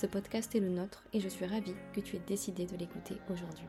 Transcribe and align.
Ce 0.00 0.06
podcast 0.06 0.54
est 0.54 0.60
le 0.60 0.68
nôtre 0.68 1.02
et 1.12 1.18
je 1.18 1.28
suis 1.28 1.44
ravie 1.44 1.74
que 1.92 1.98
tu 1.98 2.14
aies 2.14 2.22
décidé 2.24 2.66
de 2.66 2.76
l'écouter 2.76 3.16
aujourd'hui. 3.32 3.66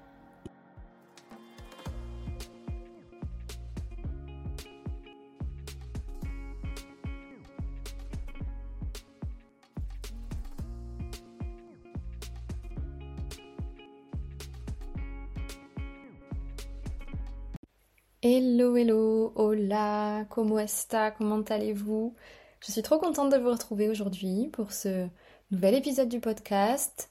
Hello, 18.21 18.75
hello, 18.75 19.31
hola, 19.33 20.27
comment 20.29 20.59
está, 20.59 21.09
comment 21.09 21.41
allez-vous? 21.41 22.13
Je 22.59 22.71
suis 22.71 22.83
trop 22.83 22.99
contente 22.99 23.31
de 23.31 23.37
vous 23.37 23.49
retrouver 23.49 23.89
aujourd'hui 23.89 24.49
pour 24.51 24.73
ce 24.73 25.07
nouvel 25.51 25.73
épisode 25.73 26.09
du 26.09 26.19
podcast. 26.19 27.09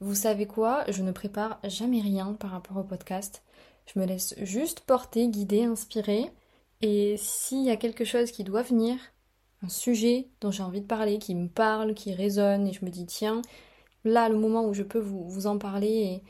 Vous 0.00 0.14
savez 0.14 0.46
quoi? 0.46 0.84
Je 0.88 1.02
ne 1.02 1.12
prépare 1.12 1.60
jamais 1.64 2.00
rien 2.00 2.32
par 2.32 2.50
rapport 2.50 2.78
au 2.78 2.84
podcast. 2.84 3.42
Je 3.84 3.98
me 4.00 4.06
laisse 4.06 4.34
juste 4.38 4.80
porter, 4.80 5.28
guider, 5.28 5.64
inspirer. 5.64 6.30
Et 6.80 7.16
s'il 7.18 7.64
y 7.64 7.70
a 7.70 7.76
quelque 7.76 8.06
chose 8.06 8.30
qui 8.30 8.44
doit 8.44 8.62
venir, 8.62 8.96
un 9.62 9.68
sujet 9.68 10.30
dont 10.40 10.50
j'ai 10.50 10.62
envie 10.62 10.80
de 10.80 10.86
parler, 10.86 11.18
qui 11.18 11.34
me 11.34 11.48
parle, 11.48 11.92
qui 11.92 12.14
résonne, 12.14 12.66
et 12.66 12.72
je 12.72 12.82
me 12.82 12.90
dis 12.90 13.04
tiens, 13.04 13.42
là 14.04 14.30
le 14.30 14.38
moment 14.38 14.64
où 14.64 14.72
je 14.72 14.82
peux 14.82 14.98
vous, 14.98 15.46
en 15.46 15.58
parler, 15.58 16.22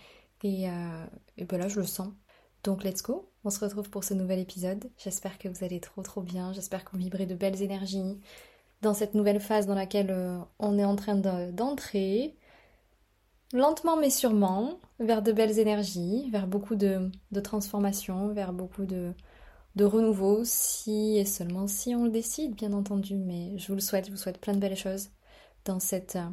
et, 0.42 0.62
et, 0.62 0.68
euh, 0.68 1.06
et 1.36 1.44
ben 1.44 1.60
là 1.60 1.68
je 1.68 1.78
le 1.78 1.86
sens. 1.86 2.12
Donc 2.64 2.82
let's 2.82 3.02
go, 3.02 3.30
on 3.44 3.50
se 3.50 3.60
retrouve 3.60 3.88
pour 3.88 4.02
ce 4.02 4.14
nouvel 4.14 4.40
épisode. 4.40 4.90
J'espère 4.98 5.38
que 5.38 5.48
vous 5.48 5.64
allez 5.64 5.78
trop 5.78 6.02
trop 6.02 6.22
bien, 6.22 6.52
j'espère 6.52 6.84
qu'on 6.84 6.96
vibrait 6.96 7.26
de 7.26 7.36
belles 7.36 7.62
énergies 7.62 8.18
dans 8.84 8.94
cette 8.94 9.14
nouvelle 9.14 9.40
phase 9.40 9.66
dans 9.66 9.74
laquelle 9.74 10.10
euh, 10.10 10.38
on 10.58 10.78
est 10.78 10.84
en 10.84 10.94
train 10.94 11.16
d'entrer, 11.16 12.36
lentement 13.52 13.96
mais 13.96 14.10
sûrement, 14.10 14.78
vers 15.00 15.22
de 15.22 15.32
belles 15.32 15.58
énergies, 15.58 16.30
vers 16.30 16.46
beaucoup 16.46 16.76
de, 16.76 17.10
transformations, 17.42 18.32
vers 18.32 18.52
beaucoup 18.52 18.84
de, 18.84 19.12
de 19.74 19.84
renouveau, 19.84 20.42
si 20.44 21.16
et 21.16 21.24
seulement 21.24 21.66
si 21.66 21.94
on 21.94 22.04
le 22.04 22.10
décide, 22.10 22.54
bien 22.54 22.72
entendu. 22.72 23.16
Mais 23.16 23.58
je 23.58 23.68
vous 23.68 23.74
le 23.74 23.80
souhaite, 23.80 24.06
je 24.06 24.10
vous 24.10 24.16
souhaite 24.16 24.40
plein 24.40 24.52
de 24.54 24.60
belles 24.60 24.76
choses 24.76 25.10
dans 25.64 25.80
cette 25.80 26.16
euh, 26.16 26.28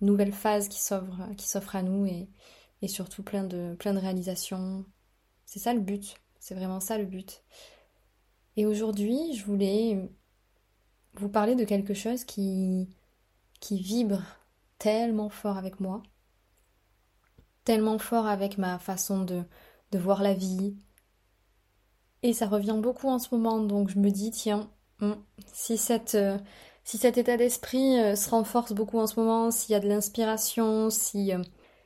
nouvelle 0.00 0.32
phase 0.32 0.68
qui 0.68 0.80
s'offre 0.80 1.76
à 1.76 1.82
nous 1.82 2.06
et, 2.06 2.30
et 2.82 2.88
surtout 2.88 3.22
plein 3.22 3.44
de, 3.44 3.74
plein 3.78 3.92
de 3.94 3.98
réalisations, 3.98 4.84
c'est 5.44 5.58
ça 5.58 5.74
le 5.74 5.80
but. 5.80 6.14
C'est 6.38 6.54
vraiment 6.54 6.80
ça 6.80 6.96
le 6.96 7.04
but. 7.04 7.42
Et 8.56 8.64
aujourd'hui, 8.64 9.34
je 9.34 9.44
voulais 9.44 10.10
vous 11.14 11.28
parler 11.28 11.54
de 11.54 11.64
quelque 11.64 11.94
chose 11.94 12.24
qui, 12.24 12.88
qui 13.60 13.80
vibre 13.80 14.22
tellement 14.78 15.28
fort 15.28 15.56
avec 15.56 15.80
moi, 15.80 16.02
tellement 17.64 17.98
fort 17.98 18.26
avec 18.26 18.58
ma 18.58 18.78
façon 18.78 19.22
de, 19.22 19.44
de 19.92 19.98
voir 19.98 20.22
la 20.22 20.34
vie. 20.34 20.74
Et 22.22 22.32
ça 22.32 22.46
revient 22.46 22.78
beaucoup 22.80 23.08
en 23.08 23.18
ce 23.18 23.34
moment, 23.34 23.60
donc 23.60 23.88
je 23.88 23.98
me 23.98 24.10
dis, 24.10 24.30
tiens, 24.30 24.70
hmm, 25.00 25.12
euh, 25.12 26.38
si 26.84 26.98
cet 26.98 27.18
état 27.18 27.36
d'esprit 27.36 27.98
euh, 27.98 28.16
se 28.16 28.30
renforce 28.30 28.72
beaucoup 28.72 28.98
en 28.98 29.06
ce 29.06 29.18
moment, 29.18 29.50
s'il 29.50 29.72
y 29.72 29.74
a 29.74 29.80
de 29.80 29.88
l'inspiration, 29.88 30.90
si, 30.90 31.32
euh, 31.32 31.42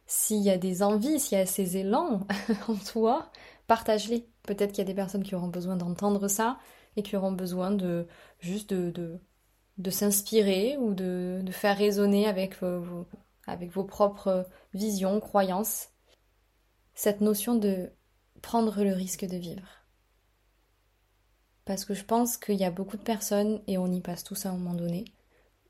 s'il 0.06 0.42
y 0.42 0.50
a 0.50 0.58
des 0.58 0.82
envies, 0.82 1.20
s'il 1.20 1.38
y 1.38 1.40
a 1.40 1.46
ces 1.46 1.76
élans 1.76 2.26
en 2.68 2.74
toi, 2.76 3.30
partage-les. 3.66 4.28
Peut-être 4.42 4.72
qu'il 4.72 4.78
y 4.78 4.82
a 4.82 4.84
des 4.84 4.94
personnes 4.94 5.22
qui 5.22 5.34
auront 5.34 5.48
besoin 5.48 5.76
d'entendre 5.76 6.28
ça 6.28 6.58
et 6.96 7.02
qui 7.02 7.16
auront 7.16 7.32
besoin 7.32 7.70
de 7.70 8.06
juste 8.40 8.72
de, 8.72 9.20
de, 9.78 9.90
s'inspirer 9.90 10.76
ou 10.78 10.94
de, 10.94 11.40
de, 11.42 11.52
faire 11.52 11.76
résonner 11.76 12.26
avec 12.26 12.60
vos, 12.62 13.06
avec 13.46 13.70
vos 13.70 13.84
propres 13.84 14.46
visions, 14.72 15.20
croyances, 15.20 15.88
cette 16.94 17.20
notion 17.20 17.54
de 17.54 17.90
prendre 18.42 18.82
le 18.84 18.92
risque 18.92 19.24
de 19.24 19.36
vivre. 19.36 19.68
Parce 21.64 21.84
que 21.84 21.94
je 21.94 22.04
pense 22.04 22.36
qu'il 22.36 22.56
y 22.56 22.64
a 22.64 22.70
beaucoup 22.70 22.96
de 22.96 23.02
personnes, 23.02 23.62
et 23.66 23.78
on 23.78 23.86
y 23.86 24.00
passe 24.00 24.22
tous 24.22 24.44
à 24.44 24.50
un 24.50 24.52
moment 24.52 24.74
donné, 24.74 25.04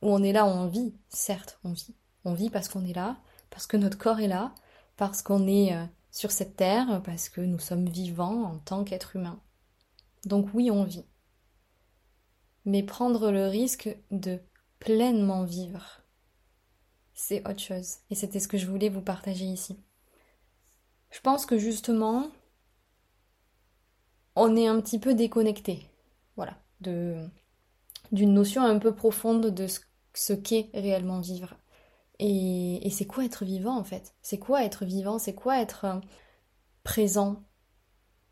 où 0.02 0.10
on 0.12 0.22
est 0.22 0.32
là, 0.32 0.44
on 0.44 0.66
vit, 0.66 0.94
certes, 1.08 1.58
on 1.64 1.72
vit. 1.72 1.94
On 2.24 2.34
vit 2.34 2.50
parce 2.50 2.68
qu'on 2.68 2.84
est 2.84 2.94
là, 2.94 3.18
parce 3.50 3.66
que 3.66 3.76
notre 3.76 3.98
corps 3.98 4.20
est 4.20 4.28
là, 4.28 4.54
parce 4.96 5.22
qu'on 5.22 5.46
est 5.46 5.74
euh, 5.74 5.84
sur 6.10 6.30
cette 6.30 6.56
terre 6.56 7.02
parce 7.04 7.28
que 7.28 7.40
nous 7.40 7.58
sommes 7.58 7.88
vivants 7.88 8.44
en 8.44 8.58
tant 8.58 8.84
qu'êtres 8.84 9.16
humains. 9.16 9.40
Donc 10.24 10.48
oui, 10.54 10.70
on 10.70 10.84
vit. 10.84 11.04
Mais 12.64 12.82
prendre 12.82 13.30
le 13.30 13.46
risque 13.46 13.94
de 14.10 14.40
pleinement 14.78 15.44
vivre, 15.44 16.02
c'est 17.14 17.46
autre 17.48 17.60
chose. 17.60 17.96
Et 18.10 18.14
c'était 18.14 18.40
ce 18.40 18.48
que 18.48 18.58
je 18.58 18.66
voulais 18.66 18.88
vous 18.88 19.02
partager 19.02 19.44
ici. 19.44 19.78
Je 21.10 21.20
pense 21.20 21.46
que 21.46 21.58
justement, 21.58 22.28
on 24.36 24.56
est 24.56 24.66
un 24.66 24.80
petit 24.80 24.98
peu 24.98 25.14
déconnecté, 25.14 25.88
voilà, 26.36 26.58
de 26.80 27.28
d'une 28.12 28.34
notion 28.34 28.62
un 28.62 28.78
peu 28.78 28.94
profonde 28.94 29.46
de 29.46 29.66
ce 30.14 30.32
qu'est 30.32 30.70
réellement 30.74 31.20
vivre. 31.20 31.56
Et, 32.20 32.88
c'est 32.90 33.06
quoi 33.06 33.24
être 33.24 33.44
vivant 33.44 33.76
en 33.76 33.84
fait? 33.84 34.14
C'est 34.22 34.38
quoi 34.38 34.64
être 34.64 34.84
vivant? 34.84 35.18
C'est 35.18 35.34
quoi 35.34 35.60
être 35.60 36.00
présent? 36.84 37.42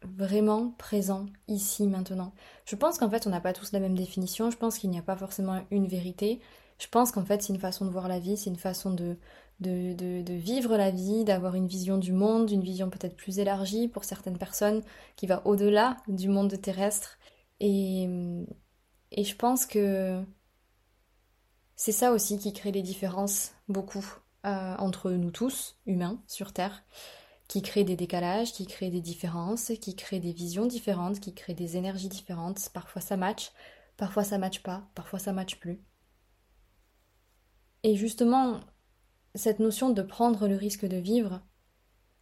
Vraiment 0.04 0.70
présent 0.78 1.26
ici 1.48 1.86
maintenant. 1.86 2.32
Je 2.64 2.76
pense 2.76 2.98
qu'en 2.98 3.08
fait 3.08 3.26
on 3.26 3.30
n'a 3.30 3.40
pas 3.40 3.52
tous 3.52 3.72
la 3.72 3.80
même 3.80 3.96
définition, 3.96 4.50
je 4.50 4.56
pense 4.56 4.78
qu'il 4.78 4.90
n'y 4.90 4.98
a 4.98 5.02
pas 5.02 5.16
forcément 5.16 5.64
une 5.70 5.86
vérité. 5.86 6.40
Je 6.78 6.88
pense 6.88 7.12
qu'en 7.12 7.24
fait 7.24 7.42
c'est 7.42 7.52
une 7.52 7.60
façon 7.60 7.84
de 7.84 7.90
voir 7.90 8.08
la 8.08 8.18
vie, 8.18 8.36
c'est 8.36 8.50
une 8.50 8.56
façon 8.56 8.90
de, 8.90 9.16
de, 9.60 9.92
de, 10.22 10.34
vivre 10.34 10.76
la 10.76 10.90
vie, 10.90 11.24
d'avoir 11.24 11.54
une 11.54 11.68
vision 11.68 11.98
du 11.98 12.12
monde, 12.12 12.50
une 12.50 12.62
vision 12.62 12.90
peut-être 12.90 13.16
plus 13.16 13.38
élargie 13.38 13.88
pour 13.88 14.04
certaines 14.04 14.38
personnes, 14.38 14.82
qui 15.16 15.26
va 15.26 15.46
au-delà 15.46 15.96
du 16.08 16.28
monde 16.28 16.60
terrestre. 16.60 17.18
Et, 17.60 18.08
et 19.12 19.24
je 19.24 19.36
pense 19.36 19.66
que 19.66 20.20
c'est 21.76 21.92
ça 21.92 22.12
aussi 22.12 22.38
qui 22.38 22.52
crée 22.52 22.72
les 22.72 22.82
différences, 22.82 23.52
beaucoup, 23.68 24.04
euh, 24.44 24.74
entre 24.78 25.10
nous 25.12 25.30
tous, 25.30 25.76
humains, 25.86 26.20
sur 26.26 26.52
Terre, 26.52 26.82
qui 27.52 27.60
crée 27.60 27.84
des 27.84 27.96
décalages, 27.96 28.54
qui 28.54 28.66
crée 28.66 28.88
des 28.88 29.02
différences, 29.02 29.72
qui 29.78 29.94
crée 29.94 30.20
des 30.20 30.32
visions 30.32 30.64
différentes, 30.64 31.20
qui 31.20 31.34
crée 31.34 31.52
des 31.52 31.76
énergies 31.76 32.08
différentes. 32.08 32.70
Parfois 32.72 33.02
ça 33.02 33.18
match, 33.18 33.52
parfois 33.98 34.24
ça 34.24 34.38
match 34.38 34.62
pas, 34.62 34.88
parfois 34.94 35.18
ça 35.18 35.34
match 35.34 35.56
plus. 35.56 35.78
Et 37.82 37.94
justement, 37.94 38.60
cette 39.34 39.58
notion 39.58 39.90
de 39.90 40.00
prendre 40.00 40.48
le 40.48 40.56
risque 40.56 40.86
de 40.86 40.96
vivre, 40.96 41.42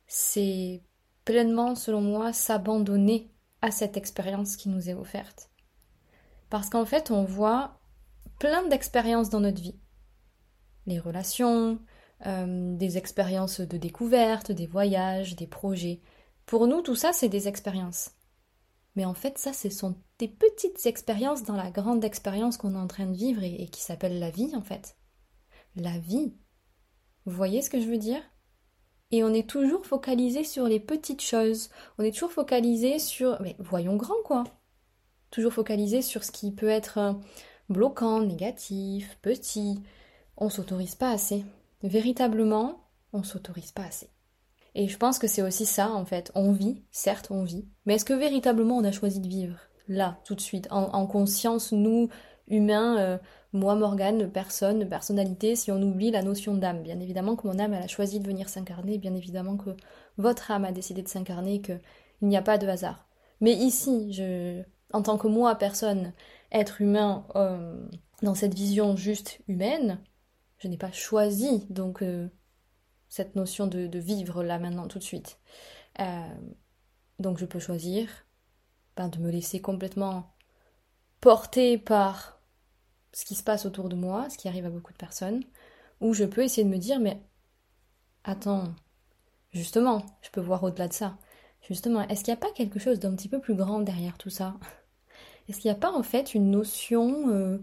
c'est 0.08 0.82
pleinement, 1.24 1.76
selon 1.76 2.00
moi, 2.00 2.32
s'abandonner 2.32 3.32
à 3.62 3.70
cette 3.70 3.96
expérience 3.96 4.56
qui 4.56 4.68
nous 4.68 4.90
est 4.90 4.94
offerte. 4.94 5.48
Parce 6.48 6.70
qu'en 6.70 6.84
fait, 6.84 7.12
on 7.12 7.22
voit 7.22 7.78
plein 8.40 8.66
d'expériences 8.66 9.30
dans 9.30 9.38
notre 9.38 9.62
vie. 9.62 9.78
Les 10.86 10.98
relations, 10.98 11.78
euh, 12.26 12.76
des 12.76 12.98
expériences 12.98 13.60
de 13.60 13.76
découverte, 13.78 14.52
des 14.52 14.66
voyages, 14.66 15.36
des 15.36 15.46
projets. 15.46 16.00
Pour 16.46 16.66
nous, 16.66 16.82
tout 16.82 16.94
ça, 16.94 17.12
c'est 17.12 17.28
des 17.28 17.48
expériences. 17.48 18.12
Mais 18.96 19.04
en 19.04 19.14
fait, 19.14 19.38
ça, 19.38 19.52
ce 19.52 19.70
sont 19.70 19.96
des 20.18 20.28
petites 20.28 20.84
expériences 20.86 21.44
dans 21.44 21.56
la 21.56 21.70
grande 21.70 22.04
expérience 22.04 22.56
qu'on 22.56 22.74
est 22.74 22.78
en 22.78 22.88
train 22.88 23.06
de 23.06 23.16
vivre 23.16 23.42
et, 23.42 23.68
qui 23.68 23.80
s'appelle 23.80 24.18
la 24.18 24.30
vie, 24.30 24.54
en 24.54 24.62
fait. 24.62 24.96
La 25.76 25.98
vie. 25.98 26.34
Vous 27.24 27.32
voyez 27.32 27.62
ce 27.62 27.70
que 27.70 27.80
je 27.80 27.86
veux 27.86 27.98
dire? 27.98 28.22
Et 29.12 29.24
on 29.24 29.32
est 29.32 29.48
toujours 29.48 29.86
focalisé 29.86 30.44
sur 30.44 30.66
les 30.66 30.80
petites 30.80 31.22
choses. 31.22 31.70
On 31.98 32.04
est 32.04 32.12
toujours 32.12 32.32
focalisé 32.32 32.98
sur... 32.98 33.40
Mais 33.40 33.56
voyons 33.58 33.96
grand, 33.96 34.22
quoi. 34.24 34.44
Toujours 35.30 35.52
focalisé 35.52 36.02
sur 36.02 36.24
ce 36.24 36.32
qui 36.32 36.52
peut 36.52 36.68
être 36.68 36.98
euh, 36.98 37.12
bloquant, 37.68 38.20
négatif, 38.20 39.18
petit. 39.22 39.80
On 40.36 40.50
s'autorise 40.50 40.96
pas 40.96 41.10
assez. 41.10 41.44
Véritablement, 41.82 42.88
on 43.12 43.22
s'autorise 43.22 43.72
pas 43.72 43.84
assez. 43.84 44.10
Et 44.74 44.88
je 44.88 44.96
pense 44.96 45.18
que 45.18 45.26
c'est 45.26 45.42
aussi 45.42 45.66
ça, 45.66 45.90
en 45.90 46.04
fait. 46.04 46.30
On 46.34 46.52
vit, 46.52 46.84
certes, 46.90 47.28
on 47.30 47.42
vit. 47.42 47.66
Mais 47.86 47.94
est-ce 47.94 48.04
que 48.04 48.12
véritablement 48.12 48.76
on 48.76 48.84
a 48.84 48.92
choisi 48.92 49.20
de 49.20 49.28
vivre 49.28 49.58
Là, 49.88 50.20
tout 50.24 50.36
de 50.36 50.40
suite, 50.40 50.68
en, 50.70 51.06
conscience, 51.06 51.72
nous, 51.72 52.08
humains, 52.46 52.98
euh, 52.98 53.18
moi, 53.52 53.74
Morgane, 53.74 54.30
personne, 54.30 54.88
personnalité, 54.88 55.56
si 55.56 55.72
on 55.72 55.82
oublie 55.82 56.12
la 56.12 56.22
notion 56.22 56.54
d'âme? 56.54 56.82
Bien 56.82 57.00
évidemment 57.00 57.34
que 57.34 57.48
mon 57.48 57.58
âme, 57.58 57.74
elle 57.74 57.82
a 57.82 57.88
choisi 57.88 58.20
de 58.20 58.26
venir 58.26 58.48
s'incarner, 58.48 58.98
bien 58.98 59.14
évidemment 59.14 59.56
que 59.56 59.70
votre 60.16 60.52
âme 60.52 60.64
a 60.64 60.70
décidé 60.70 61.02
de 61.02 61.08
s'incarner, 61.08 61.60
qu'il 61.60 61.80
n'y 62.22 62.36
a 62.36 62.42
pas 62.42 62.58
de 62.58 62.68
hasard. 62.68 63.08
Mais 63.40 63.52
ici, 63.52 64.12
je, 64.12 64.62
en 64.92 65.02
tant 65.02 65.18
que 65.18 65.26
moi, 65.26 65.56
personne, 65.56 66.12
être 66.52 66.80
humain, 66.80 67.26
dans 68.22 68.34
cette 68.34 68.54
vision 68.54 68.96
juste 68.96 69.40
humaine, 69.48 69.98
je 70.60 70.68
n'ai 70.68 70.76
pas 70.76 70.92
choisi 70.92 71.66
donc 71.70 72.02
euh, 72.02 72.28
cette 73.08 73.34
notion 73.34 73.66
de, 73.66 73.98
vivre 73.98 74.44
là 74.44 74.58
maintenant 74.58 74.86
tout 74.86 74.98
de 74.98 75.04
suite. 75.04 75.38
Euh, 75.98 76.34
donc 77.18 77.38
je 77.38 77.46
peux 77.46 77.58
choisir 77.58 78.08
ben, 78.96 79.08
de 79.08 79.18
me 79.18 79.30
laisser 79.30 79.60
complètement 79.60 80.32
porter 81.20 81.76
par 81.76 82.40
ce 83.12 83.24
qui 83.24 83.34
se 83.34 83.42
passe 83.42 83.66
autour 83.66 83.88
de 83.88 83.96
moi, 83.96 84.30
ce 84.30 84.38
qui 84.38 84.48
arrive 84.48 84.66
à 84.66 84.70
beaucoup 84.70 84.92
de 84.92 84.98
personnes, 84.98 85.42
ou 86.00 86.14
je 86.14 86.24
peux 86.24 86.44
essayer 86.44 86.64
de 86.64 86.72
me 86.72 86.78
dire 86.78 87.00
mais 87.00 87.20
attends, 88.22 88.74
justement, 89.52 90.04
je 90.22 90.30
peux 90.30 90.40
voir 90.40 90.62
au-delà 90.62 90.88
de 90.88 90.92
ça. 90.92 91.18
Justement, 91.62 92.06
est-ce 92.08 92.22
qu'il 92.24 92.32
n'y 92.32 92.38
a 92.38 92.40
pas 92.40 92.52
quelque 92.52 92.78
chose 92.78 93.00
d'un 93.00 93.14
petit 93.14 93.28
peu 93.28 93.40
plus 93.40 93.54
grand 93.54 93.80
derrière 93.80 94.18
tout 94.18 94.30
ça? 94.30 94.54
Est-ce 95.48 95.60
qu'il 95.60 95.70
n'y 95.70 95.76
a 95.76 95.80
pas 95.80 95.92
en 95.92 96.02
fait 96.02 96.34
une 96.34 96.50
notion 96.50 97.28
euh, 97.30 97.58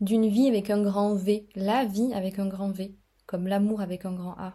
d'une 0.00 0.28
vie 0.28 0.48
avec 0.48 0.70
un 0.70 0.82
grand 0.82 1.14
V, 1.14 1.48
la 1.54 1.84
vie 1.84 2.12
avec 2.14 2.38
un 2.38 2.46
grand 2.46 2.70
V, 2.70 2.96
comme 3.26 3.46
l'amour 3.46 3.80
avec 3.80 4.04
un 4.04 4.12
grand 4.12 4.36
A. 4.38 4.54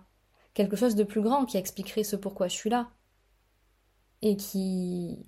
Quelque 0.53 0.75
chose 0.75 0.95
de 0.95 1.03
plus 1.03 1.21
grand 1.21 1.45
qui 1.45 1.57
expliquerait 1.57 2.03
ce 2.03 2.15
pourquoi 2.15 2.47
je 2.47 2.55
suis 2.55 2.69
là. 2.69 2.89
Et 4.21 4.37
qui 4.37 5.27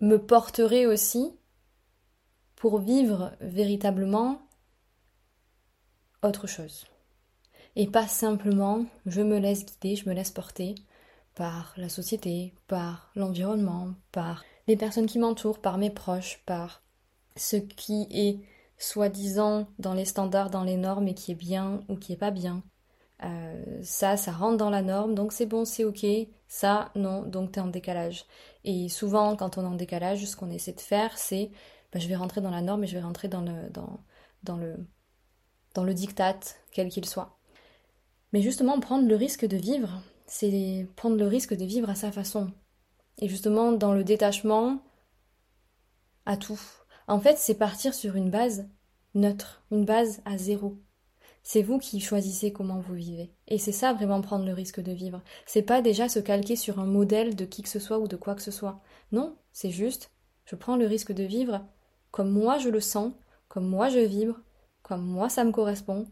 me 0.00 0.16
porterait 0.16 0.86
aussi 0.86 1.32
pour 2.56 2.78
vivre 2.78 3.32
véritablement 3.40 4.48
autre 6.22 6.46
chose. 6.46 6.86
Et 7.76 7.86
pas 7.86 8.06
simplement 8.06 8.86
je 9.06 9.20
me 9.20 9.38
laisse 9.38 9.66
guider, 9.66 9.96
je 9.96 10.08
me 10.08 10.14
laisse 10.14 10.30
porter 10.30 10.74
par 11.34 11.74
la 11.76 11.88
société, 11.88 12.54
par 12.68 13.10
l'environnement, 13.16 13.94
par 14.12 14.44
les 14.68 14.76
personnes 14.76 15.06
qui 15.06 15.18
m'entourent, 15.18 15.60
par 15.60 15.78
mes 15.78 15.90
proches, 15.90 16.42
par 16.46 16.82
ce 17.36 17.56
qui 17.56 18.06
est 18.10 18.40
soi-disant 18.78 19.68
dans 19.78 19.94
les 19.94 20.04
standards, 20.04 20.50
dans 20.50 20.64
les 20.64 20.76
normes 20.76 21.08
et 21.08 21.14
qui 21.14 21.32
est 21.32 21.36
bien 21.36 21.80
ou 21.88 21.96
qui 21.96 22.12
est 22.12 22.16
pas 22.16 22.30
bien. 22.30 22.62
Euh, 23.22 23.82
ça, 23.82 24.16
ça 24.16 24.32
rentre 24.32 24.56
dans 24.56 24.70
la 24.70 24.82
norme, 24.82 25.14
donc 25.14 25.32
c'est 25.32 25.46
bon, 25.46 25.64
c'est 25.64 25.84
ok. 25.84 26.04
Ça, 26.48 26.90
non, 26.94 27.22
donc 27.22 27.52
t'es 27.52 27.60
en 27.60 27.68
décalage. 27.68 28.26
Et 28.64 28.88
souvent, 28.88 29.36
quand 29.36 29.58
on 29.58 29.62
est 29.62 29.66
en 29.66 29.74
décalage, 29.74 30.24
ce 30.26 30.36
qu'on 30.36 30.50
essaie 30.50 30.72
de 30.72 30.80
faire, 30.80 31.16
c'est 31.16 31.50
bah, 31.92 32.00
je 32.00 32.08
vais 32.08 32.16
rentrer 32.16 32.40
dans 32.40 32.50
la 32.50 32.62
norme 32.62 32.84
et 32.84 32.86
je 32.86 32.94
vais 32.94 33.02
rentrer 33.02 33.28
dans 33.28 33.40
le, 33.40 33.70
dans, 33.70 34.00
dans 34.42 34.56
le, 34.56 34.76
dans 35.74 35.84
le 35.84 35.94
diktat, 35.94 36.40
quel 36.72 36.88
qu'il 36.88 37.06
soit. 37.06 37.38
Mais 38.32 38.42
justement, 38.42 38.80
prendre 38.80 39.06
le 39.08 39.16
risque 39.16 39.46
de 39.46 39.56
vivre, 39.56 40.02
c'est 40.26 40.88
prendre 40.96 41.16
le 41.16 41.26
risque 41.26 41.54
de 41.54 41.64
vivre 41.64 41.88
à 41.90 41.94
sa 41.94 42.10
façon. 42.10 42.52
Et 43.18 43.28
justement, 43.28 43.72
dans 43.72 43.92
le 43.92 44.04
détachement, 44.04 44.82
à 46.26 46.36
tout. 46.36 46.60
En 47.06 47.20
fait, 47.20 47.38
c'est 47.38 47.54
partir 47.54 47.94
sur 47.94 48.16
une 48.16 48.30
base 48.30 48.68
neutre, 49.14 49.64
une 49.70 49.84
base 49.84 50.22
à 50.24 50.38
zéro. 50.38 50.78
C'est 51.42 51.62
vous 51.62 51.78
qui 51.78 52.00
choisissez 52.00 52.52
comment 52.52 52.80
vous 52.80 52.94
vivez. 52.94 53.34
Et 53.48 53.58
c'est 53.58 53.72
ça 53.72 53.92
vraiment 53.92 54.22
prendre 54.22 54.46
le 54.46 54.54
risque 54.54 54.80
de 54.80 54.92
vivre. 54.92 55.22
C'est 55.46 55.62
pas 55.62 55.82
déjà 55.82 56.08
se 56.08 56.18
calquer 56.18 56.56
sur 56.56 56.78
un 56.78 56.86
modèle 56.86 57.36
de 57.36 57.44
qui 57.44 57.62
que 57.62 57.68
ce 57.68 57.78
soit 57.78 57.98
ou 57.98 58.08
de 58.08 58.16
quoi 58.16 58.34
que 58.34 58.42
ce 58.42 58.50
soit. 58.50 58.80
Non, 59.12 59.36
c'est 59.52 59.70
juste, 59.70 60.10
je 60.46 60.56
prends 60.56 60.76
le 60.76 60.86
risque 60.86 61.12
de 61.12 61.24
vivre 61.24 61.66
comme 62.10 62.30
moi 62.30 62.58
je 62.58 62.68
le 62.68 62.80
sens, 62.80 63.12
comme 63.48 63.66
moi 63.66 63.88
je 63.88 63.98
vibre, 63.98 64.40
comme 64.82 65.04
moi 65.04 65.28
ça 65.28 65.42
me 65.42 65.50
correspond, 65.50 66.06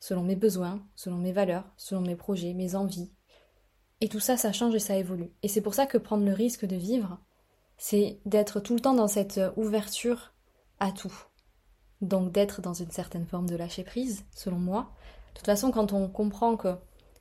selon 0.00 0.24
mes 0.24 0.34
besoins, 0.34 0.84
selon 0.96 1.18
mes 1.18 1.30
valeurs, 1.30 1.70
selon 1.76 2.00
mes 2.00 2.16
projets, 2.16 2.52
mes 2.52 2.74
envies. 2.74 3.12
Et 4.00 4.08
tout 4.08 4.18
ça, 4.18 4.36
ça 4.36 4.52
change 4.52 4.74
et 4.74 4.80
ça 4.80 4.96
évolue. 4.96 5.32
Et 5.44 5.48
c'est 5.48 5.60
pour 5.60 5.74
ça 5.74 5.86
que 5.86 5.98
prendre 5.98 6.24
le 6.24 6.32
risque 6.32 6.66
de 6.66 6.74
vivre, 6.74 7.20
c'est 7.78 8.18
d'être 8.24 8.60
tout 8.60 8.74
le 8.74 8.80
temps 8.80 8.94
dans 8.94 9.08
cette 9.08 9.40
ouverture 9.56 10.32
à 10.80 10.92
tout. 10.92 11.14
Donc 12.00 12.32
d'être 12.32 12.60
dans 12.60 12.74
une 12.74 12.90
certaine 12.90 13.26
forme 13.26 13.48
de 13.48 13.56
lâcher 13.56 13.84
prise, 13.84 14.24
selon 14.34 14.58
moi. 14.58 14.90
De 15.32 15.38
toute 15.38 15.46
façon, 15.46 15.70
quand 15.70 15.92
on 15.92 16.08
comprend 16.08 16.56
que, 16.56 16.74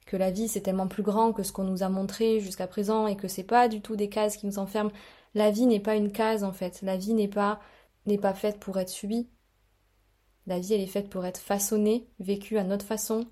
que 0.06 0.18
la 0.18 0.32
vie 0.32 0.48
c'est 0.48 0.62
tellement 0.62 0.88
plus 0.88 1.04
grand 1.04 1.34
que 1.34 1.44
ce 1.44 1.52
qu'on 1.52 1.64
nous 1.64 1.84
a 1.84 1.90
montré 1.90 2.40
jusqu'à 2.40 2.68
présent 2.68 3.08
et 3.08 3.16
que 3.16 3.28
c'est 3.28 3.44
pas 3.44 3.68
du 3.68 3.82
tout 3.82 3.96
des 3.96 4.10
cases 4.10 4.38
qui 4.38 4.48
nous 4.48 4.60
enferment, 4.60 4.92
la 5.34 5.52
vie 5.52 5.66
n'est 5.66 5.80
pas 5.80 5.96
une 5.96 6.12
case 6.12 6.44
en 6.44 6.54
fait. 6.54 6.82
La 6.82 6.98
vie 6.98 7.14
n'est 7.14 7.28
pas 7.28 7.60
n'est 8.06 8.18
pas 8.18 8.34
faite 8.34 8.60
pour 8.60 8.78
être 8.78 8.90
subie. 8.90 9.28
La 10.48 10.60
vie, 10.60 10.74
elle 10.74 10.82
est 10.82 10.88
faite 10.88 11.10
pour 11.10 11.26
être 11.26 11.40
façonnée, 11.40 12.08
vécue 12.20 12.58
à 12.58 12.64
notre 12.64 12.86
façon. 12.86 13.26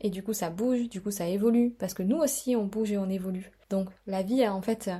Et 0.00 0.10
du 0.10 0.22
coup, 0.22 0.32
ça 0.32 0.50
bouge, 0.50 0.88
du 0.88 1.00
coup, 1.00 1.10
ça 1.10 1.26
évolue. 1.26 1.70
Parce 1.78 1.94
que 1.94 2.02
nous 2.02 2.16
aussi, 2.16 2.54
on 2.54 2.66
bouge 2.66 2.92
et 2.92 2.98
on 2.98 3.08
évolue. 3.08 3.50
Donc, 3.70 3.88
la 4.06 4.22
vie, 4.22 4.46
en 4.46 4.62
fait, 4.62 4.90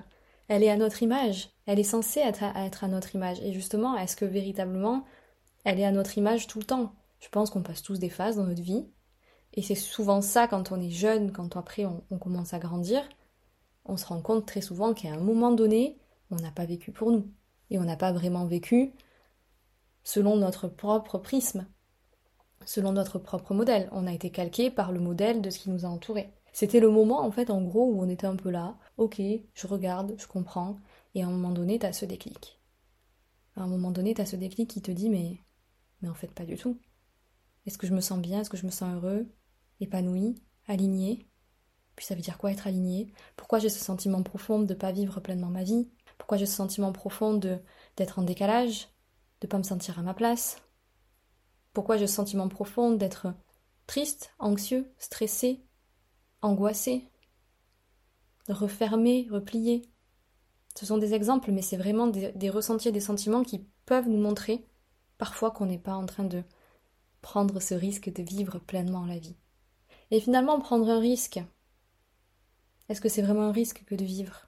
elle 0.48 0.62
est 0.62 0.70
à 0.70 0.76
notre 0.76 1.02
image. 1.02 1.50
Elle 1.66 1.78
est 1.78 1.84
censée 1.84 2.20
être 2.20 2.42
à, 2.42 2.88
notre 2.88 3.14
image. 3.14 3.40
Et 3.40 3.52
justement, 3.52 3.96
est-ce 3.96 4.16
que 4.16 4.24
véritablement, 4.24 5.04
elle 5.64 5.80
est 5.80 5.84
à 5.84 5.92
notre 5.92 6.18
image 6.18 6.46
tout 6.46 6.58
le 6.58 6.64
temps? 6.64 6.94
Je 7.20 7.28
pense 7.28 7.50
qu'on 7.50 7.62
passe 7.62 7.82
tous 7.82 7.98
des 7.98 8.10
phases 8.10 8.36
dans 8.36 8.44
notre 8.44 8.62
vie. 8.62 8.86
Et 9.54 9.62
c'est 9.62 9.74
souvent 9.74 10.20
ça 10.20 10.46
quand 10.48 10.72
on 10.72 10.80
est 10.80 10.90
jeune, 10.90 11.32
quand 11.32 11.56
après 11.56 11.84
on, 11.84 12.04
on 12.10 12.18
commence 12.18 12.52
à 12.52 12.58
grandir. 12.58 13.08
On 13.84 13.96
se 13.96 14.06
rend 14.06 14.20
compte 14.20 14.46
très 14.46 14.60
souvent 14.60 14.94
qu'à 14.94 15.12
un 15.12 15.20
moment 15.20 15.52
donné, 15.52 15.98
on 16.30 16.36
n'a 16.36 16.50
pas 16.50 16.66
vécu 16.66 16.92
pour 16.92 17.10
nous. 17.10 17.30
Et 17.70 17.78
on 17.78 17.84
n'a 17.84 17.96
pas 17.96 18.12
vraiment 18.12 18.44
vécu 18.44 18.92
selon 20.02 20.36
notre 20.36 20.68
propre 20.68 21.18
prisme, 21.18 21.66
selon 22.66 22.92
notre 22.92 23.18
propre 23.18 23.54
modèle. 23.54 23.88
On 23.92 24.06
a 24.06 24.12
été 24.12 24.30
calqué 24.30 24.70
par 24.70 24.92
le 24.92 25.00
modèle 25.00 25.40
de 25.40 25.50
ce 25.50 25.58
qui 25.58 25.70
nous 25.70 25.86
a 25.86 25.88
entouré. 25.88 26.30
C'était 26.52 26.80
le 26.80 26.90
moment, 26.90 27.22
en 27.22 27.30
fait, 27.30 27.50
en 27.50 27.62
gros, 27.62 27.86
où 27.86 28.00
on 28.00 28.08
était 28.08 28.26
un 28.26 28.36
peu 28.36 28.50
là, 28.50 28.76
ok, 28.96 29.20
je 29.54 29.66
regarde, 29.66 30.14
je 30.18 30.26
comprends, 30.26 30.76
et 31.14 31.22
à 31.22 31.26
un 31.26 31.30
moment 31.30 31.50
donné, 31.52 31.78
t'as 31.78 31.92
ce 31.92 32.04
déclic. 32.04 32.60
À 33.56 33.62
un 33.62 33.66
moment 33.66 33.90
donné, 33.90 34.14
t'as 34.14 34.26
ce 34.26 34.36
déclic 34.36 34.68
qui 34.70 34.82
te 34.82 34.90
dit, 34.90 35.08
mais, 35.08 35.38
mais 36.02 36.08
en 36.08 36.14
fait, 36.14 36.32
pas 36.32 36.44
du 36.44 36.56
tout. 36.56 36.78
Est-ce 37.66 37.78
que 37.78 37.86
je 37.86 37.94
me 37.94 38.00
sens 38.00 38.18
bien? 38.18 38.40
Est-ce 38.40 38.50
que 38.50 38.56
je 38.56 38.66
me 38.66 38.70
sens 38.70 38.94
heureux? 38.94 39.26
Épanoui 39.80 40.34
Aligné 40.66 41.26
Puis 41.96 42.06
ça 42.06 42.14
veut 42.14 42.20
dire 42.20 42.38
quoi 42.38 42.52
être 42.52 42.66
aligné 42.66 43.12
Pourquoi 43.36 43.58
j'ai 43.58 43.68
ce 43.68 43.82
sentiment 43.82 44.22
profond 44.22 44.60
de 44.60 44.74
ne 44.74 44.78
pas 44.78 44.92
vivre 44.92 45.20
pleinement 45.20 45.48
ma 45.48 45.62
vie? 45.62 45.88
Pourquoi 46.18 46.36
j'ai 46.36 46.46
ce 46.46 46.56
sentiment 46.56 46.92
profond 46.92 47.34
d'être 47.96 48.18
en 48.18 48.22
décalage? 48.22 48.88
De 49.40 49.46
pas 49.46 49.58
me 49.58 49.62
sentir 49.62 49.98
à 49.98 50.02
ma 50.02 50.14
place? 50.14 50.62
Pourquoi 51.72 51.96
j'ai 51.96 52.04
le 52.04 52.08
sentiment 52.08 52.48
profond 52.48 52.92
d'être 52.92 53.34
triste, 53.86 54.32
anxieux, 54.38 54.92
stressé, 54.98 55.64
angoissé, 56.40 57.10
refermé, 58.48 59.26
replié 59.30 59.82
Ce 60.76 60.86
sont 60.86 60.98
des 60.98 61.14
exemples, 61.14 61.52
mais 61.52 61.62
c'est 61.62 61.76
vraiment 61.76 62.06
des, 62.06 62.32
des 62.32 62.50
ressentis 62.50 62.88
et 62.88 62.92
des 62.92 63.00
sentiments 63.00 63.42
qui 63.42 63.66
peuvent 63.86 64.08
nous 64.08 64.20
montrer 64.20 64.66
parfois 65.18 65.50
qu'on 65.50 65.66
n'est 65.66 65.78
pas 65.78 65.94
en 65.94 66.06
train 66.06 66.24
de 66.24 66.42
prendre 67.22 67.60
ce 67.60 67.74
risque 67.74 68.12
de 68.12 68.22
vivre 68.22 68.58
pleinement 68.58 69.06
la 69.06 69.18
vie. 69.18 69.36
Et 70.10 70.20
finalement, 70.20 70.60
prendre 70.60 70.88
un 70.88 70.98
risque, 70.98 71.40
est-ce 72.88 73.00
que 73.00 73.08
c'est 73.08 73.22
vraiment 73.22 73.44
un 73.44 73.52
risque 73.52 73.84
que 73.86 73.94
de 73.94 74.04
vivre? 74.04 74.46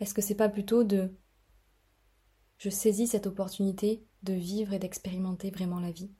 Est-ce 0.00 0.14
que 0.14 0.22
c'est 0.22 0.34
pas 0.34 0.48
plutôt 0.48 0.82
de 0.82 1.14
je 2.58 2.70
saisis 2.70 3.08
cette 3.08 3.26
opportunité 3.26 4.06
de 4.22 4.32
vivre 4.32 4.72
et 4.72 4.78
d'expérimenter 4.78 5.50
vraiment 5.50 5.80
la 5.80 5.92
vie, 5.92 6.12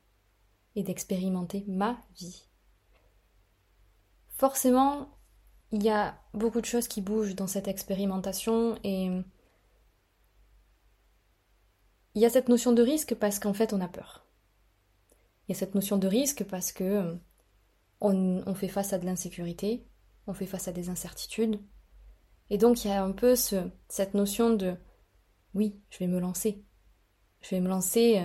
et 0.76 0.82
d'expérimenter 0.82 1.64
ma 1.66 2.00
vie? 2.16 2.44
Forcément, 4.37 5.13
il 5.74 5.82
y 5.82 5.90
a 5.90 6.16
beaucoup 6.34 6.60
de 6.60 6.66
choses 6.66 6.86
qui 6.86 7.00
bougent 7.00 7.34
dans 7.34 7.48
cette 7.48 7.66
expérimentation 7.66 8.78
et 8.84 9.06
il 12.14 12.22
y 12.22 12.24
a 12.24 12.30
cette 12.30 12.48
notion 12.48 12.72
de 12.72 12.80
risque 12.80 13.16
parce 13.16 13.40
qu'en 13.40 13.52
fait 13.52 13.72
on 13.72 13.80
a 13.80 13.88
peur. 13.88 14.24
Il 15.48 15.52
y 15.52 15.56
a 15.56 15.58
cette 15.58 15.74
notion 15.74 15.98
de 15.98 16.06
risque 16.06 16.44
parce 16.44 16.70
que 16.70 17.18
on, 18.00 18.54
fait 18.54 18.68
face 18.68 18.92
à 18.92 18.98
de 18.98 19.04
l'insécurité, 19.04 19.84
on 20.28 20.32
fait 20.32 20.46
face 20.46 20.68
à 20.68 20.72
des 20.72 20.90
incertitudes. 20.90 21.58
Et 22.50 22.58
donc 22.58 22.84
il 22.84 22.88
y 22.88 22.92
a 22.92 23.02
un 23.02 23.10
peu 23.10 23.34
cette 23.34 24.14
notion 24.14 24.54
de 24.54 24.76
oui, 25.54 25.80
je 25.90 25.98
vais 25.98 26.06
me 26.06 26.20
lancer. 26.20 26.64
Je 27.40 27.50
vais 27.50 27.60
me 27.60 27.68
lancer, 27.68 28.22